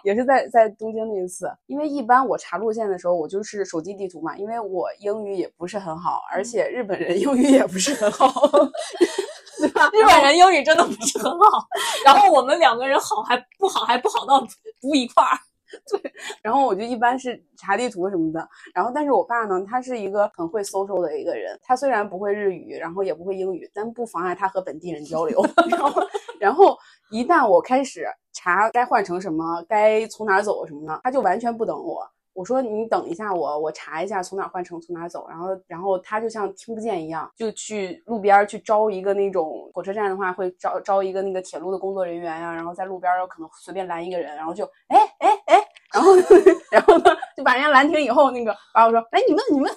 [0.04, 8.28] 也是在在东京那一次，因为一般我查路线的时候，我就是手机地图嘛，因为我英语也不是很好，而且日本人英语也不是很好，
[9.58, 9.90] 对吧？
[9.92, 11.66] 日本人英语真的不是很好，
[12.06, 14.40] 然后我们两个人好还不好，还不好到
[14.80, 15.40] 不一块儿。
[15.92, 25.44] 对，然后我就一般是查地图什么的，然后但是我爸呢，他是一个很会搜索的一个人，他虽然不会日语，然后也不会英语，但不妨碍他和本地人交流。
[25.70, 26.02] 然后，
[26.40, 26.78] 然后
[27.10, 32.08] 一旦我开始查该换成什么，该从哪走什么的，他就完全不等我。
[32.36, 35.26] 我说你等一下我，我查一下从哪换乘，从哪走。
[35.30, 45.64] 然后，然后他就像听不见一样，就去路边去招一个那种火车站的话会招招一个那个铁路的工作人员呀，然后在路边可能随便拦一个人，然后就哎哎哎，
[45.94, 46.12] 然后
[46.70, 47.06] 然后呢
[47.38, 49.74] 就把人家拦停以后，那个然后说哎你问你问，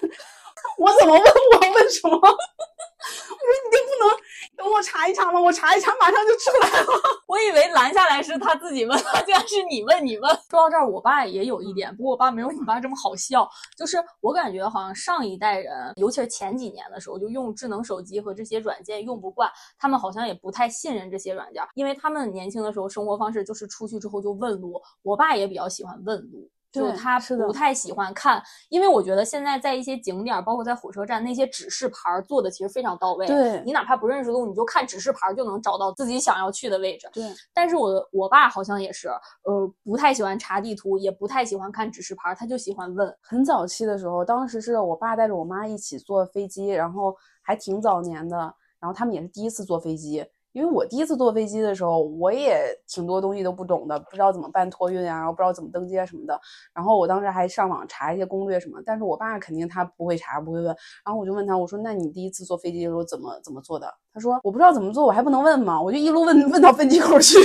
[0.78, 2.16] 我怎么问我问什么？
[2.18, 4.18] 我说你就不能
[4.56, 5.40] 等我查一查吗？
[5.40, 6.86] 我查一查马上就出来了。
[7.26, 10.30] 我以为拦下来是他自己问，竟然是你问你问。
[10.50, 13.48] 说到这儿，我爸也有一点，不过我爸没有你爸这么好笑。
[13.76, 24.82] 就是我感觉好像上一代人，尤其是前几年的时候，就用智能手机和这些软件用不惯，他们好像也不太信任这些软件，因为他们年轻的时候生活方式就是出去之后就问路。
[25.02, 26.50] 我爸也比较喜欢问路。
[26.70, 33.26] 就他不太喜欢看，因为我觉得现在在一些景点，包括在火车站，那些指示牌做的其实非常到位。
[33.26, 37.08] 对，你哪怕不认识路，你就看指示牌就能找到自己想要去的位置。
[37.12, 39.08] 对，但是我我爸好像也是，
[39.44, 43.16] 呃，不太喜欢查地图，也不太喜欢看指示牌，他就喜欢问。
[43.22, 48.36] 很早期的时候，当时是我爸带着我妈一起坐飞机，然后还挺早年的，
[48.78, 50.24] 然后他们也是第一次坐飞机。
[50.58, 56.36] 因为我第一次坐飞机的时候，我也挺多东西都不懂的，不知道怎么办托运啊，然后不知道怎么登机啊什么的。
[56.74, 60.66] 然后我当时还上网查一些攻略什么，但是我爸肯定他不会查，不会问。
[61.04, 65.80] 然后我就问他，我说：“那你第一次坐飞机的时候怎么怎么做的？”他说：“我不知道怎么做，我还不能问吗？
[65.80, 67.38] 我就一路问问到分机口去。”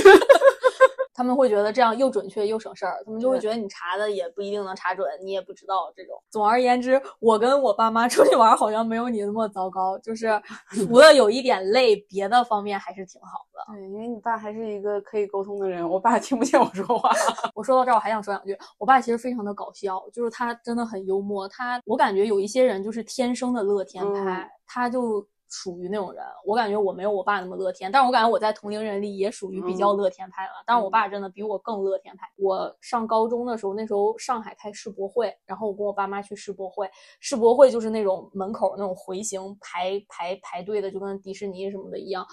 [1.14, 6.20] 他们会觉得这样又准确又省事儿，他们就会觉得你查的也不一定能查准，你也不知道这种。
[6.28, 10.28] 总而言之，我跟我爸妈 出去玩好像没有你那么糟糕，就是
[10.74, 13.72] 除了有一点累，别的方面还是挺好的。
[13.72, 17.10] 对，因为你爸还是一个可以沟通的人，我爸听不见我说话。
[17.54, 18.58] 我说到这儿，我还想说两句。
[18.78, 21.46] 我爸其实非常的搞笑，就是他真的很幽默。
[21.48, 25.24] 他，我感觉有一些人就是天生的乐天派，他就。
[25.54, 30.52] 属于那种人，我感觉我没有我爸那么乐天，但是我感觉我在同龄人里也属于比较乐天派了。
[30.66, 32.26] 但是我爸真的比我更乐天派。
[32.36, 36.90] 我上高中的时候，那时候上海开世博会，然后我跟我爸妈去世博会。
[37.20, 42.26] 世博会就是那种门口那种回形排排排队的，就跟迪士尼什么的一样。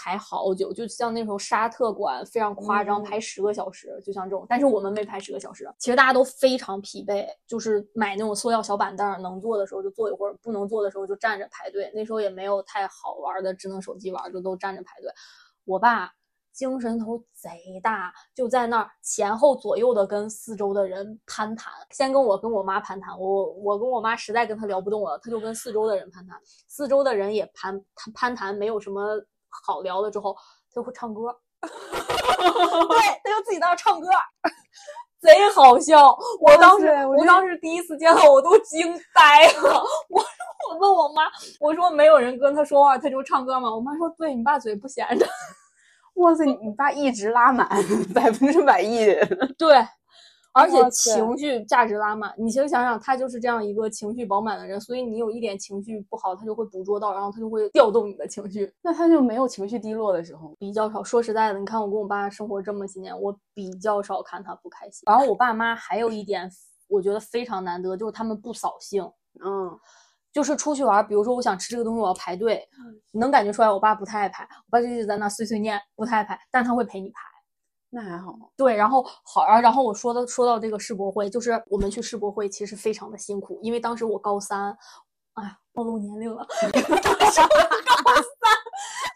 [0.00, 4.46] 排好久，就像那时候沙特馆非常夸张，排十个小时，就像这种。
[4.48, 11.90] 但是我们没排十个小时，其实大家都非常疲惫，就是买那种塑料小板凳，能坐的时候就坐一会儿，不能坐的时候就站着排队。
[11.92, 15.10] 那时候也没有太好玩的智能手机玩，就都站着排队。
[15.64, 16.12] 我爸
[16.52, 29.20] 精神头贼大，就在那儿前后左右的跟四周的人攀谈，先跟我跟我妈攀谈，我我跟我妈实在跟他聊不动了，他就跟四周的人攀谈，四周的人也攀攀攀谈，没有什么。
[29.66, 31.68] 好聊了之后，他就会唱歌， 对，
[33.24, 34.08] 他就自己在那唱歌，
[35.20, 36.16] 贼好笑。
[36.40, 39.82] 我当时，我当时第一次见到，我都惊呆了。
[40.10, 40.22] 我
[40.70, 41.24] 我问我妈，
[41.60, 43.74] 我说没有人跟他说话，他就唱歌嘛？
[43.74, 45.26] 我妈说，对你爸嘴不闲着。
[46.14, 47.68] 哇塞，你爸一直拉满，
[48.14, 49.26] 百分之百艺人。
[49.58, 49.86] 对。
[50.58, 58.72] 而且情绪价值拉满，你其实想想，他就是这样一个情绪饱满的人，所以你有一点情绪不好，他就会捕捉到，然后他就会调动你的情绪。
[58.82, 61.02] 那他就没有情绪低落的时候，比较少。
[61.02, 65.02] 说实在的，你看我跟我爸生活这么些年，我比较少看他不开心。
[65.06, 66.50] 然后我爸妈还有一点，
[66.88, 69.02] 我觉得非常难得，就是他们不扫兴。
[69.44, 69.70] 嗯，
[70.32, 72.68] 就是出去玩，比如说我想吃这个东西，我要排队，
[73.12, 77.20] 能感觉出来，我爸不太爱排，我爸就一直在那碎碎念，不太爱排，但他会陪你排。
[77.90, 84.76] 那还好，对，然后好啊，然后我说的说到这个世博会，就是我们去世博会其实非常的辛苦，因为当时我高三，
[85.32, 87.48] 哎呀，暴露年龄了， 高三，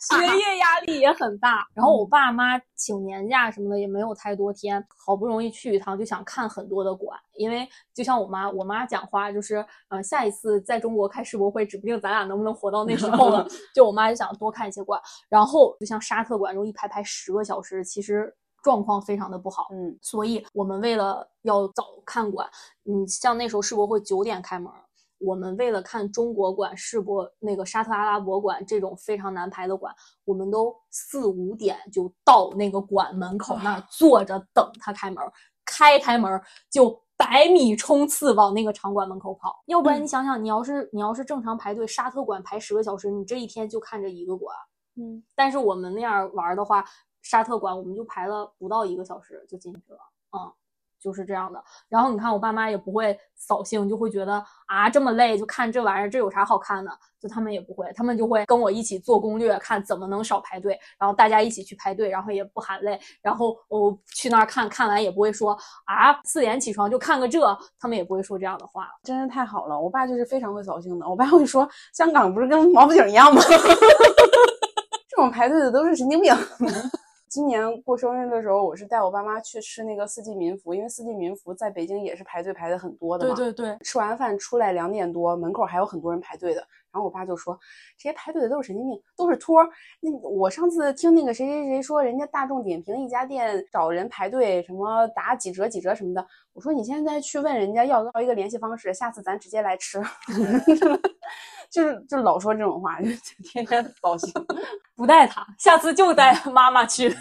[0.00, 1.66] 学业压力也很大。
[1.74, 7.18] 然后我爸妈请年假什么的也没有太多天，好不容易去一趟，就想看很多的馆。
[7.34, 13.46] 因为就像我妈，我妈讲话就是，呃，下一次在中国开世博会，指不定咱俩能不能活到那时候了。
[13.74, 14.98] 就我妈就想多看一些馆。
[15.28, 18.34] 然后就像沙特馆，这种一排排十个小时，其实。
[18.62, 22.48] 状况非常的不好，嗯，所以我们为了要早看馆，
[22.84, 24.72] 嗯，像那时候世博会九点开门，
[25.18, 29.92] 我们为了看中国馆、世博那个沙特阿拉伯馆这种非常难排的馆，
[30.24, 35.18] 我们都四五点就到那个馆门口那儿坐着等他开门，
[35.64, 36.40] 开开门
[36.70, 44.54] 就百米冲刺往那个场馆门口跑，要不然你想想，你要是你要是正常排队，沙特馆排十个小时，你这一天就看这一个馆，
[44.94, 46.84] 嗯，但是我们那样玩的话。
[47.22, 49.98] 沙特馆我们就排了不到一个小时就进去了，
[50.32, 50.52] 嗯，
[51.00, 51.62] 就是这样的。
[51.88, 56.90] 然后你看我爸妈也不会扫兴，就会觉得啊这么累就看这玩意儿，这有啥好看的？
[57.20, 63.00] 就他们也不会，他们就会跟我一起做攻略，看怎么能少排队，然后大家一起去排队，然后也不喊累。
[63.20, 68.88] 然后我去那儿看看完也不会说啊四点起床就看个这，他们也不会说这样的话。
[69.04, 71.08] 真是太好了，我爸就是非常会扫兴的。
[71.08, 73.40] 我爸会说香港不是跟毛不警一样吗？
[75.08, 76.34] 这种排队的都是神经病。
[77.32, 83.34] 今年过生日的时候，我是带我爸妈去吃那个四季民福，因为四季民福在北京也是排队排的很多的嘛。
[83.34, 83.78] 对对对。
[83.82, 86.62] 吃完饭出来两点多，门口还有很多人排队的。
[86.92, 87.58] 然后我爸就说
[87.96, 89.66] ：“这些排队的都是神经病，都是托。”
[90.00, 96.26] 那我上次听那个谁谁谁说，人家大众点评一家店找人排队，什么打几折几折什么的。
[96.52, 100.02] 我说：“你现在去问人家要要一个联系方式，下次咱直接来吃。
[101.70, 103.08] ”就是就老说这种话，就
[103.42, 104.30] 天天 高兴。
[104.94, 107.16] 不带他，下次就带妈妈去。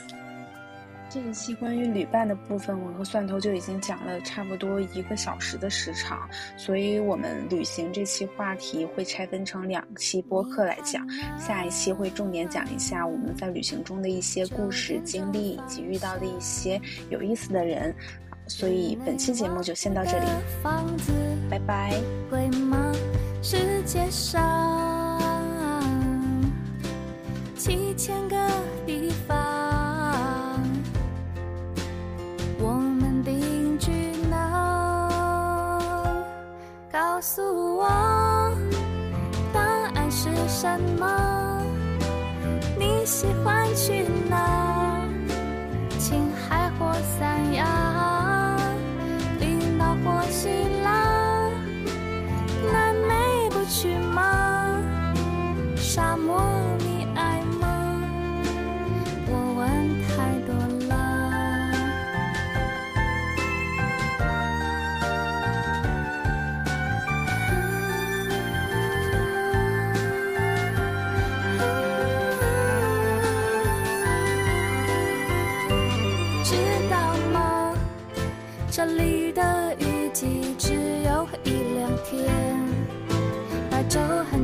[1.13, 6.21] 这一期关于旅伴的部分，我和蒜头就已经讲了差不多一个小时的时长，
[6.55, 11.05] 所以我们旅行这期话题会拆分成两期播客来讲。
[11.37, 17.93] 下一期会重点讲一下我们在旅行中的一些故事经历，以及遇到的一些有意思的人。
[18.47, 20.25] 所以本期节目就先到这里，
[21.49, 21.93] 拜拜。
[23.41, 25.19] 世界上
[27.57, 28.37] 七千个
[28.85, 29.60] 地方，
[32.61, 33.91] 我们定居
[34.29, 35.01] 哪？
[36.91, 37.41] 告诉
[37.77, 37.87] 我
[39.51, 39.59] 答
[39.95, 41.65] 案是什么？
[42.77, 45.01] 你喜欢去哪？
[45.97, 47.65] 青海或三亚，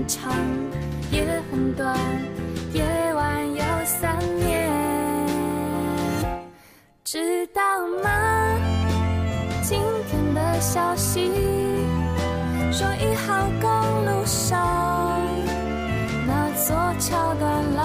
[0.08, 0.34] 长，
[1.12, 1.98] 也很短，
[2.74, 2.84] 夜
[3.14, 4.70] 晚有三年。
[7.04, 7.62] 知道
[8.04, 8.10] 吗？
[9.64, 9.80] 今
[10.10, 11.30] 天的消息
[12.72, 13.70] 说一号公
[14.06, 15.20] 路上
[16.26, 17.77] 那座桥断了